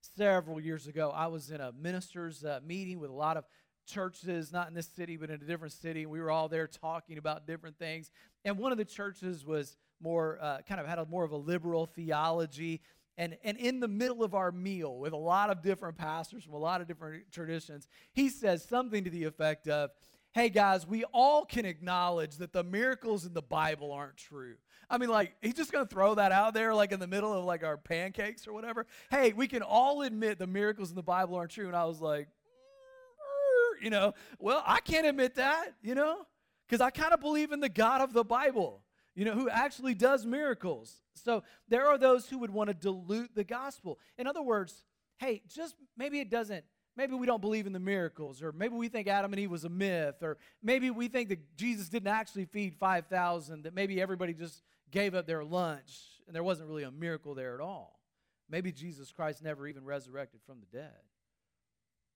several 0.00 0.60
years 0.60 0.86
ago, 0.86 1.10
I 1.14 1.26
was 1.26 1.50
in 1.50 1.60
a 1.60 1.72
minister's 1.72 2.44
uh, 2.44 2.60
meeting 2.64 2.98
with 2.98 3.10
a 3.10 3.14
lot 3.14 3.36
of 3.36 3.44
churches, 3.86 4.52
not 4.52 4.68
in 4.68 4.74
this 4.74 4.88
city, 4.88 5.16
but 5.16 5.30
in 5.30 5.36
a 5.36 5.44
different 5.44 5.72
city. 5.72 6.06
We 6.06 6.20
were 6.20 6.30
all 6.30 6.48
there 6.48 6.66
talking 6.66 7.18
about 7.18 7.46
different 7.46 7.78
things. 7.78 8.10
And 8.44 8.58
one 8.58 8.72
of 8.72 8.78
the 8.78 8.84
churches 8.84 9.44
was 9.44 9.76
more, 10.00 10.38
uh, 10.40 10.58
kind 10.68 10.80
of 10.80 10.86
had 10.86 10.98
a 10.98 11.06
more 11.06 11.24
of 11.24 11.32
a 11.32 11.36
liberal 11.36 11.86
theology. 11.86 12.82
And, 13.16 13.36
and 13.44 13.56
in 13.56 13.80
the 13.80 13.88
middle 13.88 14.22
of 14.22 14.34
our 14.34 14.52
meal, 14.52 14.98
with 14.98 15.12
a 15.12 15.18
lot 15.18 15.50
of 15.50 15.62
different 15.62 15.96
pastors 15.96 16.44
from 16.44 16.54
a 16.54 16.58
lot 16.58 16.80
of 16.80 16.88
different 16.88 17.30
traditions, 17.32 17.88
he 18.12 18.28
says 18.28 18.64
something 18.64 19.04
to 19.04 19.10
the 19.10 19.24
effect 19.24 19.68
of, 19.68 19.90
hey 20.32 20.50
guys, 20.50 20.86
we 20.86 21.04
all 21.14 21.46
can 21.46 21.64
acknowledge 21.64 22.36
that 22.36 22.52
the 22.52 22.62
miracles 22.62 23.24
in 23.24 23.32
the 23.32 23.40
Bible 23.40 23.90
aren't 23.90 24.18
true. 24.18 24.56
I 24.88 24.98
mean, 24.98 25.08
like, 25.08 25.34
he's 25.42 25.54
just 25.54 25.72
going 25.72 25.86
to 25.86 25.92
throw 25.92 26.14
that 26.14 26.32
out 26.32 26.54
there, 26.54 26.74
like 26.74 26.92
in 26.92 27.00
the 27.00 27.06
middle 27.06 27.32
of 27.32 27.44
like 27.44 27.64
our 27.64 27.76
pancakes 27.76 28.46
or 28.46 28.52
whatever. 28.52 28.86
Hey, 29.10 29.32
we 29.32 29.48
can 29.48 29.62
all 29.62 30.02
admit 30.02 30.38
the 30.38 30.46
miracles 30.46 30.90
in 30.90 30.96
the 30.96 31.02
Bible 31.02 31.34
aren't 31.34 31.50
true. 31.50 31.66
And 31.66 31.76
I 31.76 31.84
was 31.86 32.00
like, 32.00 32.28
mm, 32.28 33.84
you 33.84 33.90
know, 33.90 34.14
well, 34.38 34.62
I 34.64 34.80
can't 34.80 35.06
admit 35.06 35.34
that, 35.36 35.74
you 35.82 35.94
know, 35.94 36.26
because 36.66 36.80
I 36.80 36.90
kind 36.90 37.12
of 37.12 37.20
believe 37.20 37.50
in 37.50 37.60
the 37.60 37.68
God 37.68 38.00
of 38.00 38.12
the 38.12 38.24
Bible, 38.24 38.82
you 39.16 39.24
know, 39.24 39.32
who 39.32 39.48
actually 39.50 39.94
does 39.94 40.24
miracles. 40.24 41.00
So 41.14 41.42
there 41.68 41.86
are 41.88 41.98
those 41.98 42.28
who 42.28 42.38
would 42.38 42.50
want 42.50 42.68
to 42.68 42.74
dilute 42.74 43.34
the 43.34 43.44
gospel. 43.44 43.98
In 44.18 44.28
other 44.28 44.42
words, 44.42 44.84
hey, 45.18 45.42
just 45.48 45.74
maybe 45.96 46.20
it 46.20 46.30
doesn't 46.30 46.64
maybe 46.96 47.14
we 47.14 47.26
don't 47.26 47.40
believe 47.40 47.66
in 47.66 47.72
the 47.72 47.80
miracles, 47.80 48.42
or 48.42 48.52
maybe 48.52 48.74
we 48.74 48.88
think 48.88 49.06
Adam 49.06 49.32
and 49.32 49.40
Eve 49.40 49.50
was 49.50 49.64
a 49.64 49.68
myth, 49.68 50.22
or 50.22 50.38
maybe 50.62 50.90
we 50.90 51.08
think 51.08 51.28
that 51.28 51.56
Jesus 51.56 51.88
didn't 51.88 52.08
actually 52.08 52.46
feed 52.46 52.74
5,000, 52.76 53.64
that 53.64 53.74
maybe 53.74 54.00
everybody 54.00 54.32
just 54.32 54.62
gave 54.90 55.14
up 55.14 55.26
their 55.26 55.44
lunch 55.44 55.92
and 56.26 56.34
there 56.34 56.44
wasn't 56.44 56.68
really 56.68 56.82
a 56.82 56.90
miracle 56.90 57.34
there 57.34 57.54
at 57.54 57.60
all. 57.60 58.00
Maybe 58.48 58.72
Jesus 58.72 59.12
Christ 59.12 59.42
never 59.42 59.66
even 59.66 59.84
resurrected 59.84 60.40
from 60.46 60.60
the 60.60 60.76
dead, 60.76 61.02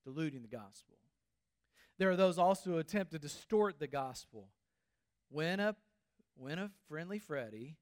diluting 0.05 0.41
the 0.41 0.47
gospel. 0.47 0.95
There 1.97 2.09
are 2.09 2.15
those 2.15 2.37
also 2.37 2.71
who 2.71 2.77
attempt 2.77 3.11
to 3.11 3.19
distort 3.19 3.79
the 3.79 3.87
gospel. 3.87 4.49
When 5.29 5.59
a, 5.59 5.75
when 6.35 6.57
a 6.57 6.71
friendly 6.87 7.19
Freddy, 7.19 7.77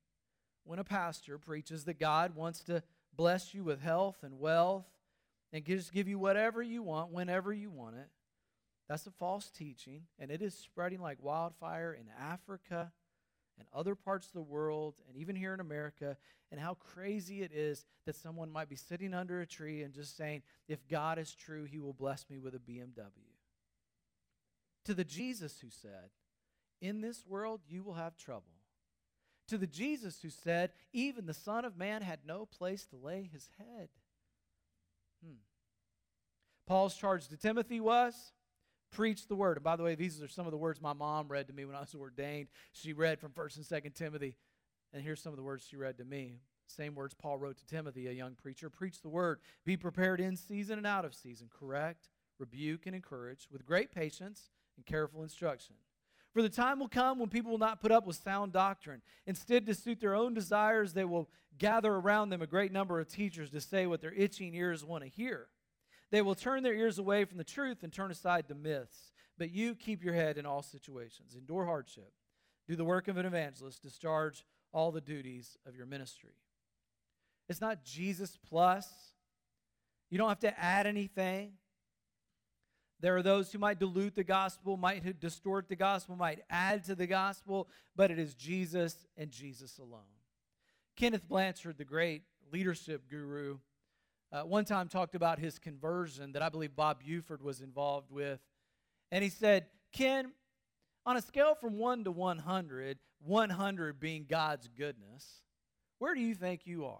when 0.63 0.79
a 0.79 0.83
pastor 0.83 1.37
preaches 1.37 1.85
that 1.85 1.99
God 1.99 2.35
wants 2.35 2.61
to 2.65 2.83
bless 3.15 3.53
you 3.53 3.63
with 3.63 3.81
health 3.81 4.17
and 4.23 4.39
wealth 4.39 4.85
and 5.51 5.65
just 5.65 5.93
give 5.93 6.07
you 6.07 6.19
whatever 6.19 6.61
you 6.61 6.83
want 6.83 7.11
whenever 7.11 7.53
you 7.53 7.69
want 7.69 7.95
it. 7.95 8.09
That's 8.87 9.05
a 9.05 9.11
false 9.11 9.51
teaching, 9.51 10.03
and 10.17 10.31
it 10.31 10.41
is 10.41 10.55
spreading 10.55 10.99
like 10.99 11.17
wildfire 11.21 11.93
in 11.93 12.05
Africa 12.19 12.91
and 13.59 13.67
other 13.73 13.95
parts 13.95 14.27
of 14.27 14.33
the 14.33 14.41
world, 14.41 14.95
and 15.07 15.17
even 15.17 15.35
here 15.35 15.53
in 15.53 15.59
America, 15.59 16.17
and 16.51 16.59
how 16.59 16.75
crazy 16.75 17.41
it 17.41 17.51
is 17.53 17.85
that 18.05 18.15
someone 18.15 18.51
might 18.51 18.69
be 18.69 18.75
sitting 18.75 19.13
under 19.13 19.41
a 19.41 19.45
tree 19.45 19.83
and 19.83 19.93
just 19.93 20.17
saying, 20.17 20.41
If 20.67 20.87
God 20.87 21.19
is 21.19 21.33
true, 21.33 21.65
he 21.65 21.79
will 21.79 21.93
bless 21.93 22.25
me 22.29 22.39
with 22.39 22.55
a 22.55 22.59
BMW. 22.59 23.35
To 24.85 24.93
the 24.93 25.03
Jesus 25.03 25.59
who 25.59 25.69
said, 25.69 26.09
In 26.81 27.01
this 27.01 27.23
world 27.27 27.61
you 27.67 27.83
will 27.83 27.93
have 27.93 28.17
trouble. 28.17 28.45
To 29.49 29.57
the 29.57 29.67
Jesus 29.67 30.19
who 30.21 30.29
said, 30.29 30.71
Even 30.93 31.25
the 31.25 31.33
Son 31.33 31.65
of 31.65 31.77
Man 31.77 32.01
had 32.01 32.19
no 32.25 32.45
place 32.45 32.85
to 32.87 32.95
lay 32.95 33.29
his 33.31 33.49
head. 33.57 33.89
Hmm. 35.23 35.41
Paul's 36.65 36.95
charge 36.95 37.27
to 37.27 37.37
Timothy 37.37 37.79
was 37.79 38.31
preach 38.91 39.27
the 39.27 39.35
word. 39.35 39.57
And 39.57 39.63
by 39.63 39.75
the 39.75 39.83
way, 39.83 39.95
these 39.95 40.21
are 40.21 40.27
some 40.27 40.45
of 40.45 40.51
the 40.51 40.57
words 40.57 40.81
my 40.81 40.93
mom 40.93 41.27
read 41.27 41.47
to 41.47 41.53
me 41.53 41.65
when 41.65 41.75
I 41.75 41.81
was 41.81 41.95
ordained. 41.95 42.47
She 42.71 42.93
read 42.93 43.19
from 43.19 43.31
1st 43.31 43.57
and 43.57 43.65
2nd 43.65 43.95
Timothy. 43.95 44.35
And 44.93 45.03
here's 45.03 45.21
some 45.21 45.33
of 45.33 45.37
the 45.37 45.43
words 45.43 45.65
she 45.67 45.77
read 45.77 45.97
to 45.97 46.05
me. 46.05 46.39
Same 46.67 46.95
words 46.95 47.15
Paul 47.15 47.37
wrote 47.39 47.57
to 47.57 47.65
Timothy, 47.65 48.07
a 48.07 48.11
young 48.11 48.35
preacher. 48.35 48.69
Preach 48.69 49.01
the 49.01 49.09
word. 49.09 49.39
Be 49.65 49.75
prepared 49.75 50.19
in 50.19 50.35
season 50.35 50.77
and 50.77 50.87
out 50.87 51.05
of 51.05 51.15
season. 51.15 51.49
Correct, 51.49 52.09
rebuke, 52.37 52.85
and 52.85 52.95
encourage 52.95 53.47
with 53.51 53.65
great 53.65 53.91
patience 53.91 54.49
and 54.77 54.85
careful 54.85 55.23
instruction. 55.23 55.75
For 56.31 56.43
the 56.43 56.49
time 56.49 56.79
will 56.79 56.87
come 56.87 57.17
when 57.17 57.29
people 57.29 57.51
will 57.51 57.57
not 57.57 57.81
put 57.81 57.91
up 57.91 58.05
with 58.05 58.15
sound 58.15 58.53
doctrine. 58.53 59.01
Instead, 59.25 59.65
to 59.65 59.73
suit 59.73 59.99
their 59.99 60.13
own 60.13 60.35
desires, 60.35 60.93
they 60.93 61.05
will 61.05 61.27
gather 61.57 61.91
around 61.91 62.29
them 62.29 62.41
a 62.41 62.47
great 62.47 62.71
number 62.71 62.99
of 62.99 63.07
teachers 63.07 63.49
to 63.49 63.59
say 63.59 63.87
what 63.87 63.99
their 63.99 64.13
itching 64.13 64.53
ears 64.53 64.85
want 64.85 65.03
to 65.03 65.09
hear. 65.09 65.47
They 66.11 66.21
will 66.21 66.35
turn 66.35 66.63
their 66.63 66.73
ears 66.73 66.97
away 66.97 67.25
from 67.25 67.37
the 67.37 67.43
truth 67.43 67.83
and 67.83 67.93
turn 67.93 68.11
aside 68.11 68.47
to 68.47 68.55
myths. 68.55 69.11
But 69.37 69.51
you 69.51 69.75
keep 69.75 70.03
your 70.03 70.13
head 70.13 70.37
in 70.37 70.45
all 70.45 70.61
situations, 70.61 71.35
endure 71.35 71.65
hardship, 71.65 72.11
do 72.67 72.75
the 72.75 72.83
work 72.83 73.07
of 73.07 73.17
an 73.17 73.25
evangelist, 73.25 73.81
discharge 73.81 74.43
all 74.73 74.91
the 74.91 75.01
duties 75.01 75.57
of 75.65 75.75
your 75.75 75.85
ministry. 75.85 76.35
It's 77.47 77.61
not 77.61 77.83
Jesus 77.83 78.37
plus. 78.49 78.87
You 80.09 80.17
don't 80.17 80.29
have 80.29 80.39
to 80.39 80.59
add 80.59 80.87
anything. 80.87 81.53
There 82.99 83.15
are 83.15 83.23
those 83.23 83.51
who 83.51 83.59
might 83.59 83.79
dilute 83.79 84.15
the 84.15 84.25
gospel, 84.25 84.75
might 84.75 85.19
distort 85.19 85.69
the 85.69 85.75
gospel, 85.75 86.15
might 86.17 86.43
add 86.49 86.83
to 86.85 86.95
the 86.95 87.07
gospel, 87.07 87.69
but 87.95 88.11
it 88.11 88.19
is 88.19 88.35
Jesus 88.35 89.07
and 89.15 89.31
Jesus 89.31 89.79
alone. 89.79 90.01
Kenneth 90.97 91.27
Blanchard, 91.29 91.77
the 91.77 91.85
great 91.85 92.23
leadership 92.51 93.09
guru, 93.09 93.59
uh, 94.31 94.41
one 94.41 94.65
time 94.65 94.87
talked 94.87 95.15
about 95.15 95.39
his 95.39 95.57
conversion 95.57 96.33
that 96.33 96.41
I 96.41 96.49
believe 96.49 96.75
Bob 96.75 97.01
Buford 97.03 97.41
was 97.41 97.61
involved 97.61 98.11
with. 98.11 98.39
And 99.11 99.23
he 99.23 99.29
said, 99.29 99.65
Ken, 99.91 100.31
on 101.05 101.17
a 101.17 101.21
scale 101.21 101.55
from 101.55 101.77
1 101.77 102.03
to 102.03 102.11
100, 102.11 102.99
100 103.25 103.99
being 103.99 104.25
God's 104.29 104.67
goodness, 104.67 105.41
where 105.97 106.13
do 106.13 106.21
you 106.21 106.35
think 106.35 106.61
you 106.65 106.85
are? 106.85 106.99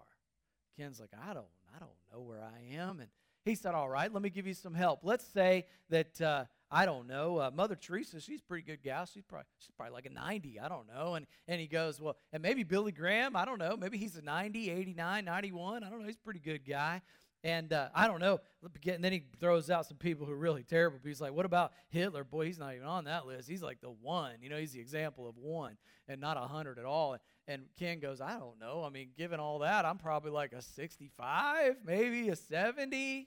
Ken's 0.76 0.98
like, 0.98 1.10
I 1.22 1.32
don't, 1.34 1.46
I 1.74 1.78
don't 1.78 1.90
know 2.12 2.20
where 2.20 2.42
I 2.42 2.74
am. 2.76 3.00
And 3.00 3.08
he 3.44 3.54
said, 3.54 3.74
All 3.74 3.88
right, 3.88 4.12
let 4.12 4.22
me 4.22 4.30
give 4.30 4.46
you 4.46 4.54
some 4.54 4.74
help. 4.74 5.00
Let's 5.02 5.24
say 5.26 5.66
that, 5.88 6.20
uh, 6.20 6.44
I 6.70 6.86
don't 6.86 7.08
know, 7.08 7.38
uh, 7.38 7.50
Mother 7.52 7.74
Teresa, 7.74 8.20
she's 8.20 8.40
a 8.40 8.44
pretty 8.44 8.62
good 8.62 8.82
gal. 8.82 9.04
She's 9.04 9.24
probably, 9.24 9.46
she's 9.58 9.72
probably 9.76 9.92
like 9.92 10.06
a 10.06 10.10
90, 10.10 10.60
I 10.60 10.68
don't 10.68 10.86
know. 10.86 11.14
And, 11.14 11.26
and 11.48 11.60
he 11.60 11.66
goes, 11.66 12.00
Well, 12.00 12.16
and 12.32 12.42
maybe 12.42 12.62
Billy 12.62 12.92
Graham, 12.92 13.34
I 13.34 13.44
don't 13.44 13.58
know. 13.58 13.76
Maybe 13.76 13.98
he's 13.98 14.16
a 14.16 14.22
90, 14.22 14.70
89, 14.70 15.24
91. 15.24 15.82
I 15.82 15.90
don't 15.90 16.00
know. 16.00 16.06
He's 16.06 16.16
a 16.16 16.20
pretty 16.20 16.40
good 16.40 16.64
guy. 16.64 17.02
And 17.42 17.72
uh, 17.72 17.88
I 17.94 18.06
don't 18.06 18.20
know. 18.20 18.40
And 18.86 19.02
then 19.02 19.12
he 19.12 19.24
throws 19.38 19.70
out 19.70 19.86
some 19.86 19.96
people 19.96 20.26
who 20.26 20.32
are 20.32 20.36
really 20.36 20.62
terrible. 20.62 20.98
He's 21.02 21.20
like, 21.20 21.32
what 21.32 21.46
about 21.46 21.72
Hitler? 21.88 22.22
Boy, 22.22 22.46
he's 22.46 22.58
not 22.58 22.74
even 22.74 22.86
on 22.86 23.04
that 23.04 23.26
list. 23.26 23.48
He's 23.48 23.62
like 23.62 23.80
the 23.80 23.90
one. 23.90 24.34
You 24.42 24.50
know, 24.50 24.58
he's 24.58 24.72
the 24.72 24.80
example 24.80 25.28
of 25.28 25.38
one 25.38 25.76
and 26.06 26.20
not 26.20 26.36
a 26.36 26.40
100 26.40 26.78
at 26.78 26.84
all. 26.84 27.16
And 27.48 27.62
Ken 27.78 27.98
goes, 27.98 28.20
I 28.20 28.38
don't 28.38 28.60
know. 28.60 28.84
I 28.84 28.90
mean, 28.90 29.08
given 29.16 29.40
all 29.40 29.60
that, 29.60 29.86
I'm 29.86 29.96
probably 29.96 30.30
like 30.30 30.52
a 30.52 30.60
65, 30.60 31.76
maybe 31.84 32.28
a 32.28 32.36
70. 32.36 33.26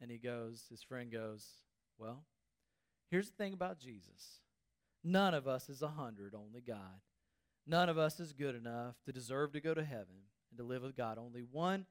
And 0.00 0.10
he 0.10 0.18
goes, 0.18 0.64
his 0.68 0.82
friend 0.82 1.10
goes, 1.10 1.46
Well, 1.98 2.24
here's 3.10 3.30
the 3.30 3.36
thing 3.36 3.52
about 3.52 3.78
Jesus 3.78 4.40
none 5.02 5.34
of 5.34 5.46
us 5.46 5.68
is 5.68 5.82
a 5.82 5.86
100, 5.86 6.34
only 6.34 6.60
God. 6.60 7.00
None 7.66 7.88
of 7.88 7.98
us 7.98 8.20
is 8.20 8.32
good 8.32 8.54
enough 8.54 8.96
to 9.04 9.12
deserve 9.12 9.52
to 9.52 9.60
go 9.60 9.74
to 9.74 9.84
heaven 9.84 10.28
and 10.50 10.58
to 10.58 10.64
live 10.64 10.82
with 10.82 10.96
God. 10.96 11.18
Only 11.18 11.42
one 11.42 11.86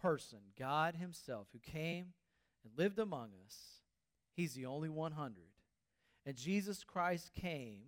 person, 0.00 0.38
God 0.58 0.94
Himself, 0.94 1.48
who 1.52 1.58
came 1.58 2.12
and 2.64 2.72
lived 2.76 2.98
among 2.98 3.30
us, 3.44 3.56
He's 4.34 4.54
the 4.54 4.66
only 4.66 4.88
100. 4.88 5.34
And 6.26 6.36
Jesus 6.36 6.84
Christ 6.84 7.32
came 7.34 7.80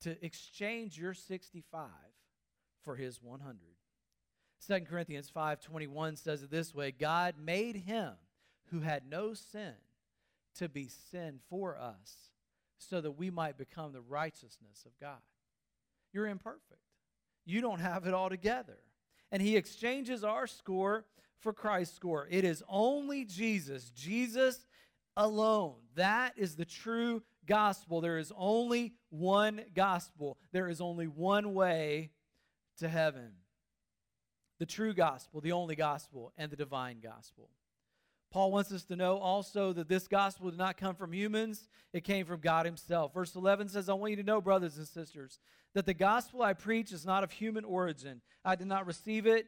to 0.00 0.24
exchange 0.24 0.98
your 0.98 1.14
65 1.14 1.88
for 2.82 2.96
His 2.96 3.22
100. 3.22 3.58
2 4.66 4.80
Corinthians 4.80 5.30
5:21 5.30 6.18
says 6.18 6.42
it 6.42 6.50
this 6.50 6.74
way, 6.74 6.92
God 6.92 7.36
made 7.38 7.76
him 7.76 8.12
who 8.70 8.80
had 8.80 9.08
no 9.08 9.34
sin 9.34 9.74
to 10.56 10.68
be 10.68 10.88
sin 11.10 11.40
for 11.48 11.76
us 11.76 12.30
so 12.78 13.00
that 13.00 13.12
we 13.12 13.30
might 13.30 13.58
become 13.58 13.92
the 13.92 14.00
righteousness 14.00 14.84
of 14.86 14.92
God. 15.00 15.20
You're 16.12 16.26
imperfect. 16.26 16.80
You 17.44 17.60
don't 17.60 17.80
have 17.80 18.06
it 18.06 18.14
all 18.14 18.28
together 18.28 18.78
and 19.32 19.42
he 19.42 19.56
exchanges 19.56 20.24
our 20.24 20.46
score 20.46 21.04
for 21.38 21.52
Christ's 21.52 21.96
score. 21.96 22.26
It 22.30 22.44
is 22.44 22.62
only 22.68 23.24
Jesus, 23.24 23.90
Jesus 23.90 24.66
alone. 25.16 25.76
That 25.94 26.34
is 26.36 26.56
the 26.56 26.64
true 26.64 27.22
gospel. 27.46 28.00
There 28.00 28.18
is 28.18 28.32
only 28.36 28.94
one 29.10 29.62
gospel, 29.74 30.38
there 30.52 30.68
is 30.68 30.80
only 30.80 31.06
one 31.06 31.54
way 31.54 32.10
to 32.78 32.88
heaven. 32.88 33.32
The 34.58 34.66
true 34.66 34.92
gospel, 34.92 35.40
the 35.40 35.52
only 35.52 35.74
gospel, 35.74 36.32
and 36.36 36.50
the 36.50 36.56
divine 36.56 37.00
gospel. 37.00 37.48
Paul 38.30 38.52
wants 38.52 38.70
us 38.72 38.84
to 38.84 38.96
know 38.96 39.18
also 39.18 39.72
that 39.72 39.88
this 39.88 40.06
gospel 40.06 40.50
did 40.50 40.58
not 40.58 40.76
come 40.76 40.94
from 40.94 41.12
humans, 41.12 41.68
it 41.92 42.04
came 42.04 42.24
from 42.24 42.40
God 42.40 42.64
Himself. 42.64 43.12
Verse 43.12 43.34
11 43.34 43.68
says, 43.68 43.88
I 43.88 43.94
want 43.94 44.10
you 44.10 44.16
to 44.16 44.22
know, 44.22 44.40
brothers 44.40 44.76
and 44.76 44.86
sisters, 44.86 45.40
that 45.74 45.86
the 45.86 45.94
gospel 45.94 46.42
I 46.42 46.52
preach 46.52 46.92
is 46.92 47.04
not 47.04 47.24
of 47.24 47.32
human 47.32 47.64
origin. 47.64 48.20
I 48.44 48.54
did 48.54 48.68
not 48.68 48.86
receive 48.86 49.26
it 49.26 49.46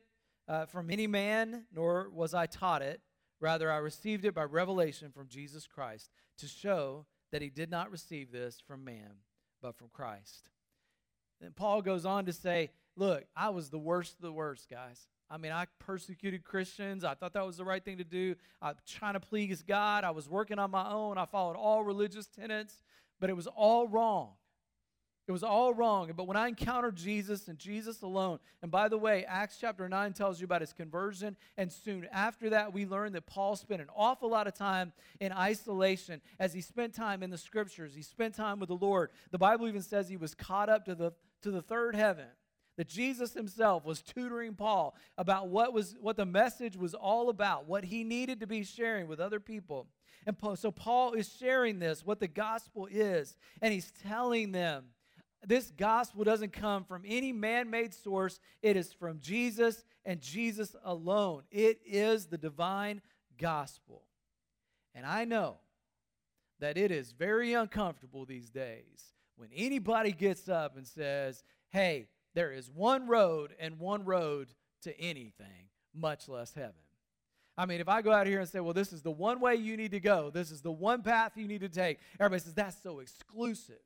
uh, 0.49 0.67
from 0.67 0.91
any 0.91 1.07
man, 1.07 1.65
nor 1.73 2.11
was 2.11 2.35
I 2.35 2.47
taught 2.47 2.83
it. 2.83 3.01
Rather, 3.41 3.71
I 3.71 3.79
received 3.79 4.25
it 4.25 4.35
by 4.35 4.45
revelation 4.45 5.11
from 5.13 5.29
Jesus 5.29 5.67
Christ 5.67 6.11
to 6.39 6.47
show 6.47 7.07
that 7.31 7.43
he 7.43 7.51
did 7.51 7.71
not 7.71 7.91
receive 7.91 8.31
this 8.31 8.61
from 8.65 8.85
man, 8.85 9.15
but 9.61 9.77
from 9.77 9.89
Christ. 9.93 10.49
And 11.43 11.55
Paul 11.55 11.83
goes 11.83 12.07
on 12.07 12.27
to 12.27 12.33
say, 12.33 12.71
Look, 12.95 13.25
I 13.35 13.49
was 13.49 13.71
the 13.71 13.79
worst 13.79 14.17
of 14.17 14.23
the 14.23 14.33
worst, 14.33 14.69
guys. 14.71 15.07
I 15.31 15.39
mean, 15.39 15.51
I 15.51 15.67
persecuted 15.79 16.45
Christians. 16.45 17.05
I 17.05 17.15
thought 17.15 17.33
that 17.33 17.47
was 17.47 17.57
the 17.57 17.65
right 17.65 17.83
thing 17.83 17.97
to 17.99 18.05
do. 18.05 18.35
I'm 18.61 18.75
trying 18.87 19.15
to 19.15 19.21
please 19.21 19.63
God. 19.63 20.05
I 20.05 20.11
was 20.11 20.29
working 20.29 20.59
on 20.59 20.71
my 20.71 20.91
own. 20.91 21.17
I 21.17 21.25
followed 21.25 21.57
all 21.57 21.83
religious 21.83 22.27
tenets, 22.27 22.83
but 23.19 23.31
it 23.31 23.33
was 23.33 23.47
all 23.47 23.89
wrong. 23.89 24.33
It 25.29 25.33
was 25.33 25.45
all 25.45 25.73
wrong. 25.73 26.13
But 26.17 26.27
when 26.27 26.37
I 26.37 26.49
encountered 26.49 26.97
Jesus 26.97 27.47
and 27.47 27.57
Jesus 27.57 28.03
alone, 28.03 28.41
and 28.61 28.71
by 28.71 28.89
the 28.89 28.99
way, 28.99 29.25
Acts 29.25 29.57
chapter 29.59 29.89
9 29.89 30.13
tells 30.13 30.41
you 30.41 30.45
about 30.45 30.61
his 30.61 30.73
conversion. 30.73 31.37
And 31.57 31.73
soon 31.73 32.09
after 32.13 32.51
that, 32.51 32.75
we 32.75 32.85
learn 32.85 33.13
that 33.13 33.27
Paul 33.27 33.55
spent 33.55 33.81
an 33.81 33.89
awful 33.97 34.29
lot 34.29 34.49
of 34.49 34.55
time 34.55 34.93
in 35.21 35.33
isolation 35.33 36.21
as 36.41 36.53
he 36.53 36.61
spent 36.61 36.93
time 36.93 37.23
in 37.23 37.31
the 37.31 37.39
scriptures. 37.39 37.95
He 37.95 38.03
spent 38.03 38.35
time 38.35 38.59
with 38.59 38.69
the 38.69 38.77
Lord. 38.77 39.11
The 39.31 39.39
Bible 39.39 39.69
even 39.69 39.83
says 39.83 40.09
he 40.09 40.17
was 40.17 40.35
caught 40.35 40.69
up 40.69 40.85
to 40.87 40.95
the, 40.97 41.13
to 41.43 41.51
the 41.51 41.63
third 41.63 41.95
heaven. 41.95 42.27
That 42.79 42.89
Jesus 42.89 43.35
himself 43.35 43.85
was 43.85 44.01
tutoring 44.01 44.55
Paul 44.55 44.97
about 45.19 45.49
what, 45.49 45.75
was, 45.75 45.95
what 46.01 46.17
the 46.17 46.25
message 46.25 46.75
was 46.75 46.95
all 46.95 47.29
about, 47.29 47.69
what 47.69 47.85
he 47.85 48.03
needed 48.03 48.41
to 48.41 48.47
be 48.47 48.65
sharing 48.65 49.09
with 49.09 49.21
other 49.21 49.41
people. 49.41 49.89
And 50.27 50.37
so 50.55 50.71
Paul 50.71 51.13
is 51.13 51.31
sharing 51.39 51.79
this, 51.79 52.05
what 52.05 52.19
the 52.19 52.29
gospel 52.29 52.89
is, 52.91 53.37
and 53.61 53.75
he's 53.75 53.93
telling 54.03 54.53
them 54.53 54.85
this 55.47 55.73
gospel 55.77 56.25
doesn't 56.25 56.53
come 56.53 56.85
from 56.85 57.03
any 57.05 57.33
man 57.33 57.69
made 57.69 57.93
source, 57.93 58.39
it 58.63 58.77
is 58.77 58.93
from 58.93 59.19
Jesus 59.21 59.85
and 60.05 60.21
Jesus 60.21 60.77
alone. 60.85 61.43
It 61.51 61.81
is 61.85 62.27
the 62.27 62.39
divine 62.39 63.03
gospel. 63.39 64.03
And 64.95 65.05
I 65.05 65.25
know 65.25 65.57
that 66.61 66.79
it 66.79 66.91
is 66.93 67.13
very 67.13 67.55
uncomfortable 67.55 68.25
these 68.25 68.51
days 68.51 69.15
when 69.43 69.51
anybody 69.57 70.13
gets 70.13 70.49
up 70.49 70.77
and 70.77 70.87
says, 70.87 71.43
hey, 71.71 72.07
there 72.33 72.53
is 72.53 72.71
one 72.71 73.09
road 73.09 73.53
and 73.59 73.81
one 73.81 74.05
road 74.05 74.55
to 74.83 74.97
anything, 75.01 75.67
much 75.93 76.29
less 76.29 76.55
heaven. 76.55 76.75
I 77.59 77.67
mean, 77.67 77.81
if 77.81 77.89
I 77.89 78.03
go 78.03 78.13
out 78.13 78.29
here 78.29 78.39
and 78.39 78.49
say, 78.49 78.61
well, 78.61 78.73
this 78.73 78.93
is 78.93 79.03
the 79.03 79.11
one 79.11 79.41
way 79.41 79.57
you 79.57 79.77
need 79.77 79.91
to 79.91 79.99
go, 79.99 80.31
this 80.31 80.53
is 80.53 80.63
the 80.63 80.71
one 80.71 81.03
path 81.03 81.33
you 81.35 81.49
need 81.49 81.63
to 81.63 81.69
take, 81.69 81.99
everybody 82.21 82.41
says, 82.41 82.55
that's 82.55 82.81
so 82.81 83.01
exclusive 83.01 83.81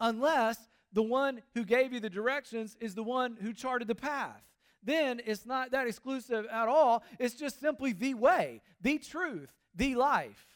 unless 0.00 0.56
the 0.90 1.02
one 1.02 1.42
who 1.52 1.66
gave 1.66 1.92
you 1.92 2.00
the 2.00 2.08
directions 2.08 2.74
is 2.80 2.94
the 2.94 3.02
one 3.02 3.36
who 3.42 3.52
charted 3.52 3.88
the 3.88 3.94
path. 3.94 4.42
Then 4.82 5.20
it's 5.26 5.44
not 5.44 5.72
that 5.72 5.86
exclusive 5.86 6.46
at 6.46 6.68
all. 6.68 7.04
It's 7.18 7.34
just 7.34 7.60
simply 7.60 7.92
the 7.92 8.14
way, 8.14 8.62
the 8.80 8.98
truth, 8.98 9.52
the 9.74 9.96
life. 9.96 10.46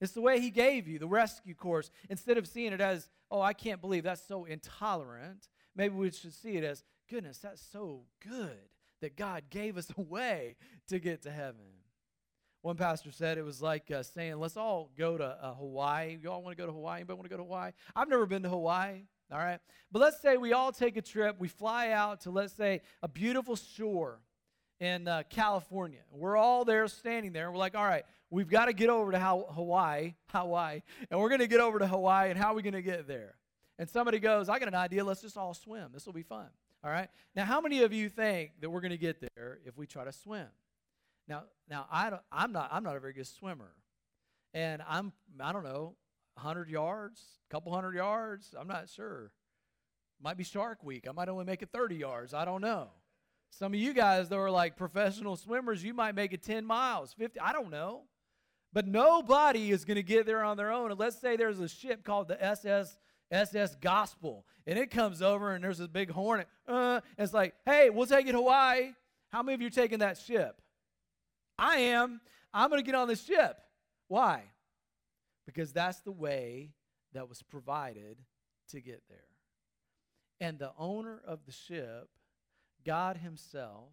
It's 0.00 0.12
the 0.12 0.20
way 0.20 0.40
he 0.40 0.50
gave 0.50 0.86
you, 0.86 0.98
the 0.98 1.08
rescue 1.08 1.54
course. 1.54 1.90
Instead 2.08 2.38
of 2.38 2.46
seeing 2.46 2.72
it 2.72 2.80
as, 2.80 3.08
oh, 3.30 3.40
I 3.40 3.52
can't 3.52 3.80
believe 3.80 4.04
that's 4.04 4.26
so 4.26 4.44
intolerant, 4.44 5.48
maybe 5.74 5.94
we 5.94 6.10
should 6.10 6.34
see 6.34 6.56
it 6.56 6.64
as, 6.64 6.84
goodness, 7.10 7.38
that's 7.38 7.62
so 7.72 8.02
good 8.26 8.58
that 9.00 9.16
God 9.16 9.44
gave 9.50 9.76
us 9.76 9.92
a 9.98 10.00
way 10.00 10.56
to 10.88 10.98
get 10.98 11.22
to 11.22 11.30
heaven. 11.30 11.78
One 12.62 12.76
pastor 12.76 13.12
said 13.12 13.38
it 13.38 13.44
was 13.44 13.62
like 13.62 13.90
uh, 13.90 14.02
saying, 14.02 14.38
let's 14.38 14.56
all 14.56 14.90
go 14.98 15.16
to 15.16 15.24
uh, 15.24 15.54
Hawaii. 15.54 16.18
You 16.20 16.30
all 16.30 16.42
want 16.42 16.56
to 16.56 16.60
go 16.60 16.66
to 16.66 16.72
Hawaii? 16.72 16.96
Anybody 16.96 17.16
want 17.16 17.24
to 17.24 17.30
go 17.30 17.36
to 17.36 17.44
Hawaii? 17.44 17.70
I've 17.94 18.08
never 18.08 18.26
been 18.26 18.42
to 18.42 18.48
Hawaii. 18.48 19.02
All 19.30 19.38
right. 19.38 19.60
But 19.92 20.00
let's 20.00 20.20
say 20.20 20.36
we 20.36 20.52
all 20.52 20.72
take 20.72 20.96
a 20.96 21.02
trip. 21.02 21.36
We 21.38 21.48
fly 21.48 21.90
out 21.90 22.22
to, 22.22 22.30
let's 22.30 22.52
say, 22.52 22.80
a 23.02 23.08
beautiful 23.08 23.56
shore 23.56 24.20
in 24.80 25.08
uh, 25.08 25.22
California. 25.28 26.00
We're 26.12 26.36
all 26.36 26.64
there 26.64 26.86
standing 26.88 27.32
there. 27.32 27.50
We're 27.50 27.58
like, 27.58 27.74
all 27.74 27.84
right, 27.84 28.04
we've 28.30 28.48
got 28.48 28.66
to 28.66 28.72
get 28.72 28.90
over 28.90 29.12
to 29.12 29.18
Hawaii, 29.18 30.14
Hawaii, 30.28 30.82
and 31.10 31.20
we're 31.20 31.28
going 31.28 31.40
to 31.40 31.46
get 31.46 31.60
over 31.60 31.78
to 31.78 31.86
Hawaii, 31.86 32.30
and 32.30 32.38
how 32.38 32.52
are 32.52 32.54
we 32.54 32.62
going 32.62 32.74
to 32.74 32.82
get 32.82 33.06
there? 33.08 33.34
And 33.78 33.88
somebody 33.88 34.18
goes, 34.18 34.48
I 34.48 34.58
got 34.58 34.68
an 34.68 34.74
idea. 34.74 35.04
Let's 35.04 35.22
just 35.22 35.36
all 35.36 35.54
swim. 35.54 35.90
This 35.92 36.06
will 36.06 36.12
be 36.12 36.22
fun. 36.22 36.48
All 36.82 36.90
right. 36.90 37.08
Now, 37.34 37.44
how 37.44 37.60
many 37.60 37.82
of 37.82 37.92
you 37.92 38.08
think 38.08 38.52
that 38.60 38.70
we're 38.70 38.80
going 38.80 38.92
to 38.92 38.98
get 38.98 39.20
there 39.34 39.58
if 39.64 39.76
we 39.76 39.86
try 39.86 40.04
to 40.04 40.12
swim? 40.12 40.46
Now, 41.28 41.44
now 41.68 41.86
I 41.90 42.10
don't, 42.10 42.22
I'm 42.32 42.52
not 42.52 42.70
I'm 42.72 42.82
not 42.82 42.96
a 42.96 43.00
very 43.00 43.12
good 43.12 43.26
swimmer, 43.26 43.72
and 44.54 44.82
I'm 44.88 45.12
I 45.40 45.52
don't 45.52 45.64
know, 45.64 45.94
hundred 46.36 46.70
yards, 46.70 47.20
a 47.48 47.52
couple 47.52 47.72
hundred 47.72 47.94
yards. 47.94 48.54
I'm 48.58 48.68
not 48.68 48.88
sure. 48.88 49.32
Might 50.20 50.36
be 50.36 50.44
Shark 50.44 50.82
Week. 50.82 51.06
I 51.08 51.12
might 51.12 51.28
only 51.28 51.44
make 51.44 51.62
it 51.62 51.68
30 51.72 51.94
yards. 51.94 52.34
I 52.34 52.44
don't 52.44 52.60
know. 52.60 52.88
Some 53.50 53.74
of 53.74 53.80
you 53.80 53.92
guys 53.92 54.28
that 54.28 54.36
are 54.36 54.50
like 54.50 54.76
professional 54.76 55.36
swimmers, 55.36 55.82
you 55.82 55.94
might 55.94 56.14
make 56.14 56.32
it 56.32 56.42
10 56.42 56.64
miles, 56.64 57.12
50. 57.14 57.40
I 57.40 57.52
don't 57.52 57.70
know. 57.70 58.02
But 58.72 58.86
nobody 58.86 59.70
is 59.70 59.84
going 59.84 59.96
to 59.96 60.02
get 60.02 60.26
there 60.26 60.44
on 60.44 60.56
their 60.56 60.70
own. 60.70 60.90
And 60.90 61.00
let's 61.00 61.18
say 61.18 61.36
there's 61.36 61.58
a 61.58 61.68
ship 61.68 62.04
called 62.04 62.28
the 62.28 62.42
SS 62.42 62.98
SS 63.30 63.76
Gospel, 63.76 64.46
and 64.66 64.78
it 64.78 64.90
comes 64.90 65.22
over 65.22 65.54
and 65.54 65.62
there's 65.62 65.78
this 65.78 65.88
big 65.88 66.10
hornet. 66.10 66.48
Uh, 66.66 67.00
it's 67.16 67.32
like, 67.32 67.54
hey, 67.66 67.90
we'll 67.90 68.06
take 68.06 68.26
you 68.26 68.32
to 68.32 68.38
Hawaii. 68.38 68.92
How 69.30 69.42
many 69.42 69.54
of 69.54 69.60
you 69.60 69.66
are 69.66 69.70
taking 69.70 69.98
that 69.98 70.16
ship? 70.16 70.60
I 71.58 71.76
am. 71.78 72.20
I'm 72.54 72.70
going 72.70 72.80
to 72.80 72.86
get 72.86 72.94
on 72.94 73.08
the 73.08 73.16
ship. 73.16 73.58
Why? 74.08 74.44
Because 75.46 75.72
that's 75.72 76.00
the 76.00 76.12
way 76.12 76.72
that 77.12 77.28
was 77.28 77.42
provided 77.42 78.18
to 78.70 78.80
get 78.80 79.02
there. 79.08 79.18
And 80.40 80.58
the 80.58 80.72
owner 80.78 81.20
of 81.26 81.40
the 81.44 81.52
ship, 81.52 82.08
God 82.88 83.18
Himself, 83.18 83.90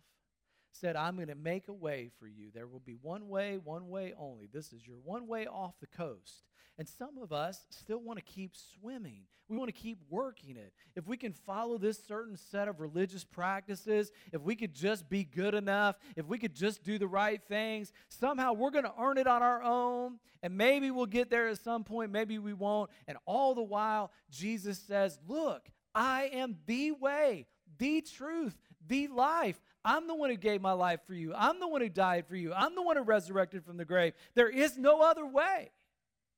said, 0.72 0.96
I'm 0.96 1.18
going 1.18 1.28
to 1.28 1.36
make 1.36 1.68
a 1.68 1.74
way 1.74 2.12
for 2.18 2.28
you. 2.28 2.48
There 2.54 2.66
will 2.66 2.80
be 2.80 2.96
one 3.02 3.28
way, 3.28 3.60
one 3.62 3.90
way 3.90 4.14
only. 4.18 4.48
This 4.52 4.72
is 4.72 4.88
your 4.88 4.96
one 5.04 5.28
way 5.28 5.48
off 5.48 5.74
the 5.82 5.88
coast. 5.88 6.46
And 6.78 6.88
some 6.88 7.18
of 7.22 7.34
us 7.34 7.66
still 7.72 7.98
want 7.98 8.20
to 8.20 8.24
keep 8.24 8.54
swimming. 8.56 9.24
We 9.50 9.58
want 9.58 9.68
to 9.68 9.78
keep 9.82 9.98
working 10.10 10.56
it. 10.56 10.72
If 10.96 11.08
we 11.08 11.18
can 11.18 11.34
follow 11.34 11.78
this 11.78 12.02
certain 12.08 12.38
set 12.38 12.70
of 12.70 12.80
religious 12.80 13.26
practices, 13.26 14.12
if 14.32 14.42
we 14.42 14.56
could 14.56 14.74
just 14.74 15.10
be 15.10 15.26
good 15.26 15.56
enough, 15.56 15.98
if 16.16 16.26
we 16.26 16.38
could 16.38 16.56
just 16.56 16.82
do 16.82 16.98
the 16.98 17.08
right 17.08 17.42
things, 17.50 17.92
somehow 18.08 18.54
we're 18.54 18.72
going 18.72 18.86
to 18.86 18.94
earn 18.98 19.18
it 19.18 19.28
on 19.28 19.44
our 19.44 19.62
own. 19.62 20.20
And 20.42 20.58
maybe 20.58 20.90
we'll 20.90 21.06
get 21.06 21.30
there 21.30 21.50
at 21.50 21.60
some 21.60 21.84
point, 21.84 22.12
maybe 22.12 22.40
we 22.40 22.54
won't. 22.54 22.90
And 23.10 23.18
all 23.26 23.56
the 23.56 23.62
while, 23.62 24.12
Jesus 24.32 24.80
says, 24.80 25.20
Look, 25.28 25.68
I 25.94 26.30
am 26.34 26.58
the 26.66 26.92
way, 26.92 27.46
the 27.78 28.02
truth, 28.02 28.58
the 28.88 29.08
life. 29.08 29.60
I'm 29.84 30.08
the 30.08 30.16
one 30.16 30.30
who 30.30 30.36
gave 30.36 30.62
my 30.62 30.72
life 30.72 31.02
for 31.06 31.14
you. 31.14 31.34
I'm 31.36 31.60
the 31.60 31.68
one 31.68 31.82
who 31.82 31.90
died 31.90 32.26
for 32.28 32.36
you. 32.36 32.54
I'm 32.54 32.76
the 32.76 32.82
one 32.82 32.98
who 32.98 33.04
resurrected 33.04 33.64
from 33.64 33.78
the 33.78 33.86
grave. 33.86 34.14
There 34.34 34.50
is 34.50 34.78
no 34.78 35.02
other 35.02 35.26
way. 35.26 35.72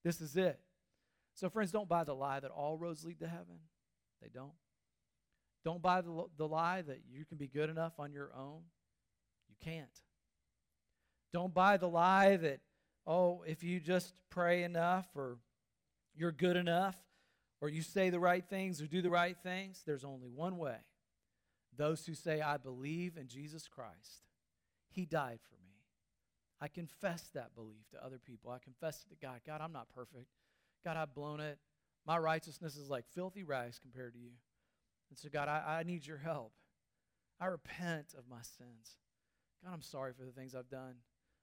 This 0.03 0.21
is 0.21 0.35
it. 0.35 0.59
So, 1.33 1.49
friends, 1.49 1.71
don't 1.71 1.87
buy 1.87 2.03
the 2.03 2.15
lie 2.15 2.39
that 2.39 2.51
all 2.51 2.77
roads 2.77 3.05
lead 3.05 3.19
to 3.19 3.27
heaven. 3.27 3.59
They 4.21 4.29
don't. 4.33 4.53
Don't 5.63 5.81
buy 5.81 6.01
the, 6.01 6.25
the 6.37 6.47
lie 6.47 6.81
that 6.81 7.01
you 7.11 7.25
can 7.25 7.37
be 7.37 7.47
good 7.47 7.69
enough 7.69 7.93
on 7.99 8.11
your 8.11 8.31
own. 8.35 8.61
You 9.49 9.55
can't. 9.63 9.89
Don't 11.33 11.53
buy 11.53 11.77
the 11.77 11.89
lie 11.89 12.37
that, 12.37 12.59
oh, 13.05 13.43
if 13.45 13.63
you 13.63 13.79
just 13.79 14.13
pray 14.29 14.63
enough 14.63 15.07
or 15.15 15.37
you're 16.15 16.31
good 16.31 16.57
enough 16.57 16.95
or 17.61 17.69
you 17.69 17.81
say 17.81 18.09
the 18.09 18.19
right 18.19 18.45
things 18.49 18.81
or 18.81 18.87
do 18.87 19.01
the 19.01 19.09
right 19.09 19.37
things, 19.43 19.83
there's 19.85 20.03
only 20.03 20.29
one 20.29 20.57
way. 20.57 20.77
Those 21.77 22.05
who 22.05 22.13
say, 22.13 22.41
I 22.41 22.57
believe 22.57 23.17
in 23.17 23.27
Jesus 23.27 23.67
Christ, 23.67 24.23
He 24.89 25.05
died 25.05 25.39
for 25.47 25.55
me. 25.55 25.75
I 26.59 26.67
confess 26.67 27.29
that 27.33 27.53
belief 27.55 27.87
to 27.91 28.03
other 28.03 28.17
people. 28.17 28.51
I 28.51 28.57
confess 28.57 29.05
it 29.05 29.13
to 29.13 29.25
God. 29.25 29.41
God, 29.45 29.61
I'm 29.61 29.71
not 29.71 29.89
perfect. 29.93 30.27
God, 30.83 30.97
I've 30.97 31.13
blown 31.13 31.39
it. 31.39 31.59
My 32.05 32.17
righteousness 32.17 32.75
is 32.77 32.89
like 32.89 33.05
filthy 33.13 33.43
rags 33.43 33.79
compared 33.79 34.13
to 34.13 34.19
you. 34.19 34.31
And 35.09 35.17
so, 35.17 35.29
God, 35.31 35.47
I, 35.47 35.79
I 35.79 35.83
need 35.83 36.05
your 36.05 36.17
help. 36.17 36.53
I 37.39 37.45
repent 37.45 38.15
of 38.17 38.23
my 38.29 38.41
sins. 38.41 38.97
God, 39.63 39.73
I'm 39.73 39.81
sorry 39.81 40.13
for 40.17 40.25
the 40.25 40.31
things 40.31 40.55
I've 40.55 40.69
done. 40.69 40.95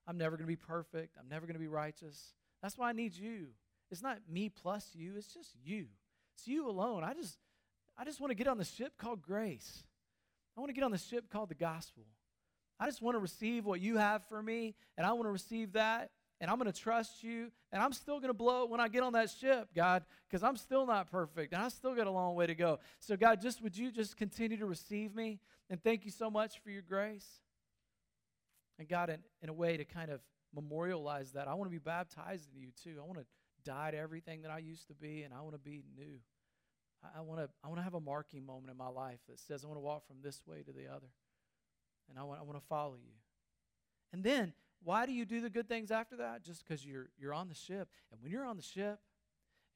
I'm 0.07 0.18
never 0.18 0.37
going 0.37 0.47
to 0.47 0.53
be 0.53 0.57
perfect. 0.57 1.16
I'm 1.18 1.29
never 1.29 1.47
going 1.47 1.55
to 1.55 1.61
be 1.61 1.68
righteous. 1.68 2.35
That's 2.62 2.77
why 2.77 2.88
I 2.88 2.92
need 2.92 3.14
you. 3.14 3.49
It's 3.90 4.03
not 4.03 4.18
me 4.29 4.49
plus 4.49 4.90
you, 4.94 5.14
it's 5.16 5.33
just 5.33 5.51
you. 5.62 5.87
It's 6.37 6.49
you 6.49 6.68
alone. 6.68 7.05
I 7.05 7.14
just 7.14 7.38
I 7.97 8.05
just 8.05 8.20
want 8.20 8.33
to 8.33 8.35
get 8.35 8.49
on 8.49 8.59
the 8.59 8.64
ship 8.64 8.94
called 8.99 9.23
grace. 9.23 9.85
I 10.57 10.61
want 10.61 10.71
to 10.71 10.75
get 10.75 10.85
on 10.85 10.90
the 10.90 10.99
ship 10.99 11.31
called 11.31 11.49
the 11.49 11.55
gospel. 11.55 12.05
I 12.79 12.87
just 12.87 13.03
want 13.03 13.14
to 13.14 13.21
receive 13.21 13.64
what 13.64 13.81
you 13.81 13.97
have 13.97 14.25
for 14.25 14.43
me, 14.43 14.75
and 14.97 15.07
I 15.07 15.12
want 15.12 15.25
to 15.25 15.31
receive 15.31 15.73
that, 15.73 16.11
and 16.40 16.51
I'm 16.51 16.59
going 16.59 16.71
to 16.71 16.79
trust 16.79 17.23
you, 17.23 17.51
and 17.73 17.83
I'm 17.83 17.93
still 17.93 18.19
going 18.19 18.29
to 18.29 18.35
blow 18.35 18.64
it 18.64 18.71
when 18.71 18.81
I 18.81 18.88
get 18.88 19.03
on 19.03 19.12
that 19.12 19.31
ship, 19.31 19.69
God, 19.75 20.05
because 20.29 20.43
I'm 20.43 20.57
still 20.57 20.85
not 20.87 21.11
perfect, 21.11 21.53
and 21.53 21.62
I 21.62 21.69
still 21.69 21.95
got 21.95 22.07
a 22.07 22.11
long 22.11 22.35
way 22.35 22.47
to 22.47 22.55
go. 22.55 22.81
So, 23.01 23.17
God, 23.17 23.40
just 23.40 23.62
would 23.62 23.77
you 23.77 23.90
just 23.90 24.17
continue 24.17 24.57
to 24.57 24.67
receive 24.67 25.14
me, 25.14 25.40
and 25.71 25.83
thank 25.83 26.05
you 26.05 26.11
so 26.11 26.31
much 26.31 26.59
for 26.62 26.71
your 26.71 26.83
grace. 26.83 27.27
And 28.79 28.88
God, 28.88 29.09
in, 29.09 29.19
in 29.43 29.49
a 29.49 29.53
way 29.53 29.77
to 29.77 29.85
kind 29.85 30.11
of 30.11 30.21
memorialize 30.55 31.33
that, 31.33 31.47
I 31.47 31.55
want 31.55 31.71
to 31.71 31.73
be 31.73 31.79
baptized 31.79 32.49
in 32.53 32.61
you 32.61 32.69
too. 32.83 32.99
I 33.01 33.07
want 33.07 33.19
to 33.19 33.27
die 33.64 33.93
to 33.93 33.97
everything 33.97 34.43
that 34.43 34.51
I 34.51 34.59
used 34.59 34.88
to 34.88 34.95
be, 34.95 35.23
and 35.23 35.33
I 35.33 35.40
want 35.43 35.55
to 35.55 35.61
be 35.61 35.85
new. 35.97 36.19
I, 37.17 37.21
want 37.21 37.40
to 37.40 37.49
I 37.62 37.69
want 37.69 37.79
to 37.79 37.83
have 37.83 37.95
a 37.95 38.01
marking 38.01 38.45
moment 38.45 38.71
in 38.71 38.77
my 38.77 38.88
life 38.88 39.21
that 39.29 39.38
says 39.38 39.64
I 39.64 39.69
want 39.69 39.77
to 39.77 39.85
walk 39.85 40.07
from 40.07 40.17
this 40.23 40.43
way 40.47 40.62
to 40.62 40.73
the 40.73 40.87
other, 40.88 41.09
and 42.09 42.19
I 42.19 42.23
want 42.23 42.40
I 42.40 42.43
want 42.45 42.59
to 42.59 42.67
follow 42.67 42.95
you. 42.95 43.12
And 44.12 44.23
then, 44.23 44.53
why 44.83 45.07
do 45.07 45.12
you 45.12 45.25
do 45.25 45.40
the 45.40 45.51
good 45.51 45.69
things 45.69 45.90
after 45.90 46.17
that? 46.17 46.45
Just 46.45 46.67
because 46.67 46.85
you're 46.85 47.09
you're 47.19 47.35
on 47.35 47.49
the 47.49 47.55
ship, 47.55 47.88
and 48.11 48.21
when 48.23 48.31
you're 48.31 48.45
on 48.45 48.57
the 48.57 48.62
ship, 48.62 48.99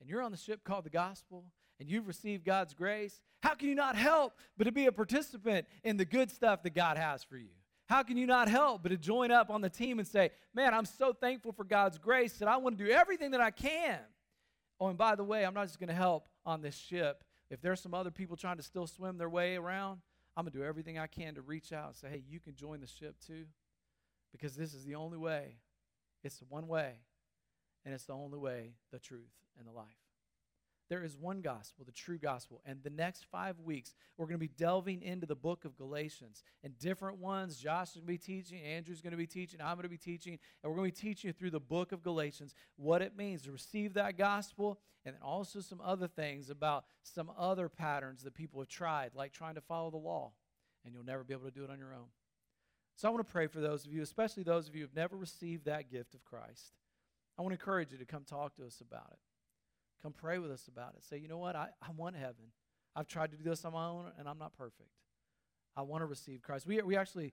and 0.00 0.08
you're 0.08 0.22
on 0.22 0.30
the 0.30 0.38
ship 0.38 0.64
called 0.64 0.84
the 0.84 0.90
gospel, 0.90 1.44
and 1.80 1.88
you've 1.88 2.06
received 2.06 2.44
God's 2.44 2.74
grace, 2.74 3.20
how 3.42 3.54
can 3.54 3.68
you 3.68 3.74
not 3.74 3.96
help 3.96 4.34
but 4.56 4.64
to 4.64 4.72
be 4.72 4.86
a 4.86 4.92
participant 4.92 5.66
in 5.84 5.96
the 5.96 6.04
good 6.04 6.30
stuff 6.30 6.62
that 6.62 6.74
God 6.74 6.96
has 6.96 7.24
for 7.24 7.36
you? 7.36 7.50
How 7.88 8.02
can 8.02 8.16
you 8.16 8.26
not 8.26 8.48
help 8.48 8.82
but 8.82 8.90
to 8.90 8.98
join 8.98 9.30
up 9.30 9.48
on 9.50 9.60
the 9.60 9.70
team 9.70 9.98
and 9.98 10.06
say, 10.06 10.30
Man, 10.54 10.74
I'm 10.74 10.84
so 10.84 11.12
thankful 11.12 11.52
for 11.52 11.64
God's 11.64 11.98
grace 11.98 12.34
that 12.34 12.48
I 12.48 12.56
want 12.58 12.78
to 12.78 12.84
do 12.84 12.90
everything 12.90 13.30
that 13.30 13.40
I 13.40 13.50
can. 13.50 13.98
Oh, 14.80 14.88
and 14.88 14.98
by 14.98 15.14
the 15.14 15.24
way, 15.24 15.44
I'm 15.44 15.54
not 15.54 15.66
just 15.66 15.78
going 15.78 15.88
to 15.88 15.94
help 15.94 16.28
on 16.46 16.62
this 16.62 16.76
ship. 16.76 17.24
If 17.50 17.60
there's 17.60 17.80
some 17.80 17.94
other 17.94 18.10
people 18.10 18.36
trying 18.36 18.58
to 18.58 18.62
still 18.62 18.86
swim 18.86 19.18
their 19.18 19.28
way 19.28 19.56
around, 19.56 20.00
I'm 20.36 20.44
going 20.44 20.52
to 20.52 20.58
do 20.58 20.64
everything 20.64 20.98
I 20.98 21.06
can 21.06 21.34
to 21.34 21.42
reach 21.42 21.72
out 21.72 21.88
and 21.88 21.96
say, 21.96 22.08
Hey, 22.08 22.22
you 22.28 22.38
can 22.38 22.54
join 22.54 22.80
the 22.80 22.86
ship 22.86 23.16
too. 23.26 23.46
Because 24.30 24.54
this 24.54 24.74
is 24.74 24.84
the 24.84 24.94
only 24.94 25.18
way. 25.18 25.56
It's 26.22 26.36
the 26.38 26.44
one 26.48 26.68
way. 26.68 27.00
And 27.84 27.94
it's 27.94 28.04
the 28.04 28.12
only 28.12 28.38
way, 28.38 28.74
the 28.92 28.98
truth, 28.98 29.32
and 29.58 29.66
the 29.66 29.72
life. 29.72 29.86
There 30.88 31.04
is 31.04 31.16
one 31.16 31.42
gospel, 31.42 31.84
the 31.84 31.92
true 31.92 32.16
gospel. 32.16 32.62
And 32.64 32.82
the 32.82 32.90
next 32.90 33.26
five 33.30 33.60
weeks, 33.60 33.94
we're 34.16 34.26
going 34.26 34.36
to 34.36 34.38
be 34.38 34.48
delving 34.56 35.02
into 35.02 35.26
the 35.26 35.36
book 35.36 35.64
of 35.66 35.76
Galatians 35.76 36.42
and 36.64 36.78
different 36.78 37.18
ones. 37.18 37.58
Josh 37.58 37.88
is 37.88 37.94
going 37.96 38.06
to 38.06 38.12
be 38.12 38.18
teaching, 38.18 38.62
Andrew's 38.62 39.02
going 39.02 39.10
to 39.10 39.18
be 39.18 39.26
teaching, 39.26 39.60
I'm 39.60 39.74
going 39.74 39.82
to 39.82 39.88
be 39.90 39.98
teaching, 39.98 40.38
and 40.62 40.70
we're 40.70 40.76
going 40.76 40.90
to 40.90 40.96
be 40.96 41.08
teaching 41.08 41.28
you 41.28 41.32
through 41.32 41.50
the 41.50 41.60
book 41.60 41.92
of 41.92 42.02
Galatians 42.02 42.54
what 42.76 43.02
it 43.02 43.16
means 43.16 43.42
to 43.42 43.52
receive 43.52 43.94
that 43.94 44.16
gospel 44.16 44.78
and 45.04 45.14
also 45.22 45.60
some 45.60 45.80
other 45.84 46.08
things 46.08 46.48
about 46.48 46.86
some 47.02 47.30
other 47.38 47.68
patterns 47.68 48.22
that 48.22 48.34
people 48.34 48.60
have 48.60 48.68
tried, 48.68 49.14
like 49.14 49.32
trying 49.32 49.56
to 49.56 49.60
follow 49.60 49.90
the 49.90 49.98
law, 49.98 50.32
and 50.84 50.94
you'll 50.94 51.04
never 51.04 51.22
be 51.22 51.34
able 51.34 51.44
to 51.44 51.50
do 51.50 51.64
it 51.64 51.70
on 51.70 51.78
your 51.78 51.92
own. 51.92 52.08
So 52.96 53.08
I 53.08 53.10
want 53.10 53.26
to 53.26 53.32
pray 53.32 53.46
for 53.46 53.60
those 53.60 53.84
of 53.84 53.92
you, 53.92 54.02
especially 54.02 54.42
those 54.42 54.68
of 54.68 54.74
you 54.74 54.80
who 54.80 54.86
have 54.86 54.96
never 54.96 55.16
received 55.16 55.66
that 55.66 55.90
gift 55.90 56.14
of 56.14 56.24
Christ. 56.24 56.72
I 57.38 57.42
want 57.42 57.52
to 57.52 57.60
encourage 57.60 57.92
you 57.92 57.98
to 57.98 58.04
come 58.04 58.24
talk 58.24 58.56
to 58.56 58.66
us 58.66 58.80
about 58.80 59.12
it. 59.12 59.18
Come 60.02 60.12
pray 60.12 60.38
with 60.38 60.50
us 60.50 60.68
about 60.68 60.94
it. 60.96 61.04
Say, 61.04 61.18
you 61.18 61.28
know 61.28 61.38
what? 61.38 61.56
I, 61.56 61.68
I 61.82 61.90
want 61.96 62.16
heaven. 62.16 62.52
I've 62.94 63.08
tried 63.08 63.32
to 63.32 63.36
do 63.36 63.44
this 63.44 63.64
on 63.64 63.72
my 63.72 63.86
own, 63.86 64.12
and 64.18 64.28
I'm 64.28 64.38
not 64.38 64.56
perfect. 64.56 64.90
I 65.76 65.82
want 65.82 66.02
to 66.02 66.06
receive 66.06 66.42
Christ. 66.42 66.66
We, 66.66 66.80
we 66.82 66.96
actually 66.96 67.32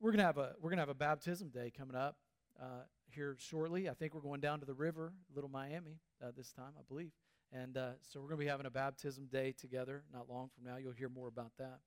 we're 0.00 0.10
gonna 0.10 0.24
have 0.24 0.38
a 0.38 0.52
we're 0.60 0.70
gonna 0.70 0.82
have 0.82 0.88
a 0.88 0.94
baptism 0.94 1.48
day 1.48 1.72
coming 1.76 1.96
up 1.96 2.16
uh, 2.60 2.84
here 3.10 3.36
shortly. 3.38 3.88
I 3.88 3.94
think 3.94 4.14
we're 4.14 4.20
going 4.20 4.40
down 4.40 4.60
to 4.60 4.66
the 4.66 4.74
river, 4.74 5.12
Little 5.34 5.50
Miami, 5.50 5.98
uh, 6.22 6.30
this 6.36 6.52
time, 6.52 6.72
I 6.78 6.82
believe. 6.88 7.12
And 7.52 7.76
uh, 7.76 7.90
so 8.02 8.20
we're 8.20 8.28
going 8.28 8.40
to 8.40 8.44
be 8.44 8.50
having 8.50 8.66
a 8.66 8.70
baptism 8.70 9.26
day 9.26 9.52
together 9.52 10.02
not 10.12 10.28
long 10.28 10.48
from 10.54 10.64
now. 10.64 10.76
You'll 10.76 10.92
hear 10.92 11.08
more 11.08 11.28
about 11.28 11.52
that. 11.58 11.78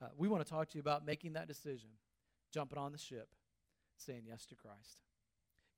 Uh, 0.00 0.08
we 0.16 0.28
want 0.28 0.44
to 0.44 0.48
talk 0.48 0.68
to 0.68 0.78
you 0.78 0.80
about 0.80 1.04
making 1.04 1.32
that 1.34 1.48
decision, 1.48 1.90
jumping 2.52 2.78
on 2.78 2.92
the 2.92 2.98
ship, 2.98 3.28
saying 3.96 4.22
yes 4.26 4.46
to 4.46 4.54
Christ. 4.54 5.02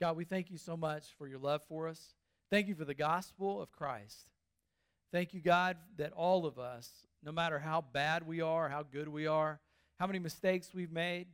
God, 0.01 0.17
we 0.17 0.25
thank 0.25 0.51
you 0.51 0.59
so 0.59 0.77
much 0.77 1.07
for 1.17 1.27
your 1.27 1.39
love 1.39 1.63
for 1.69 1.89
us. 1.89 2.15
Thank 2.53 2.69
you 2.69 2.75
for 2.75 2.85
the 2.85 2.93
gospel 2.93 3.63
of 3.63 3.73
Christ. 3.73 4.29
Thank 5.11 5.33
you, 5.33 5.41
God, 5.41 5.79
that 5.97 6.13
all 6.13 6.45
of 6.45 6.59
us, 6.59 6.91
no 7.25 7.33
matter 7.33 7.59
how 7.59 7.83
bad 7.95 8.27
we 8.27 8.43
are, 8.43 8.69
how 8.69 8.83
good 8.83 9.09
we 9.09 9.27
are, 9.27 9.59
how 9.99 10.07
many 10.07 10.19
mistakes 10.19 10.75
we've 10.75 10.93
made, 10.93 11.29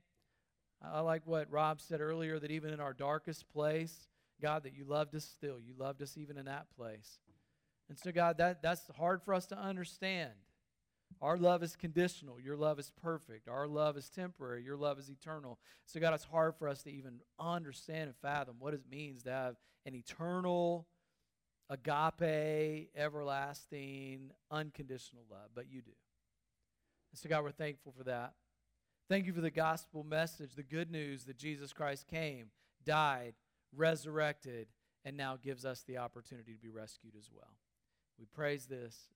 I 0.80 1.00
like 1.00 1.22
what 1.24 1.50
Rob 1.50 1.80
said 1.80 2.00
earlier 2.00 2.38
that 2.38 2.52
even 2.52 2.72
in 2.72 2.78
our 2.78 2.92
darkest 2.92 3.52
place, 3.52 4.06
God, 4.40 4.62
that 4.62 4.76
you 4.76 4.84
loved 4.84 5.12
us 5.16 5.24
still. 5.24 5.58
You 5.58 5.74
loved 5.76 6.02
us 6.02 6.16
even 6.16 6.38
in 6.38 6.44
that 6.44 6.66
place. 6.76 7.18
And 7.88 7.98
so, 7.98 8.12
God, 8.12 8.38
that, 8.38 8.62
that's 8.62 8.82
hard 8.96 9.20
for 9.20 9.34
us 9.34 9.46
to 9.46 9.58
understand. 9.58 10.30
Our 11.20 11.36
love 11.36 11.64
is 11.64 11.74
conditional. 11.74 12.38
Your 12.38 12.56
love 12.56 12.78
is 12.78 12.92
perfect. 13.02 13.48
Our 13.48 13.66
love 13.66 13.96
is 13.96 14.08
temporary. 14.08 14.62
Your 14.62 14.76
love 14.76 15.00
is 15.00 15.10
eternal. 15.10 15.58
So, 15.84 15.98
God, 15.98 16.14
it's 16.14 16.22
hard 16.22 16.54
for 16.54 16.68
us 16.68 16.84
to 16.84 16.92
even 16.92 17.22
understand 17.40 18.04
and 18.04 18.14
fathom 18.22 18.54
what 18.60 18.72
it 18.72 18.82
means 18.88 19.24
to 19.24 19.30
have 19.30 19.56
an 19.84 19.96
eternal, 19.96 20.86
agape, 21.70 22.90
everlasting, 22.96 24.30
unconditional 24.50 25.24
love, 25.30 25.50
but 25.54 25.70
you 25.70 25.82
do. 25.82 25.92
And 27.12 27.18
so, 27.18 27.28
God, 27.28 27.44
we're 27.44 27.50
thankful 27.50 27.92
for 27.96 28.04
that. 28.04 28.34
Thank 29.08 29.26
you 29.26 29.32
for 29.32 29.40
the 29.40 29.50
gospel 29.50 30.04
message, 30.04 30.54
the 30.54 30.62
good 30.62 30.90
news 30.90 31.24
that 31.24 31.38
Jesus 31.38 31.72
Christ 31.72 32.06
came, 32.08 32.50
died, 32.84 33.34
resurrected, 33.74 34.68
and 35.04 35.16
now 35.16 35.38
gives 35.42 35.64
us 35.64 35.82
the 35.82 35.98
opportunity 35.98 36.52
to 36.52 36.60
be 36.60 36.68
rescued 36.68 37.14
as 37.18 37.30
well. 37.32 37.56
We 38.18 38.26
praise 38.26 38.66
this 38.66 39.08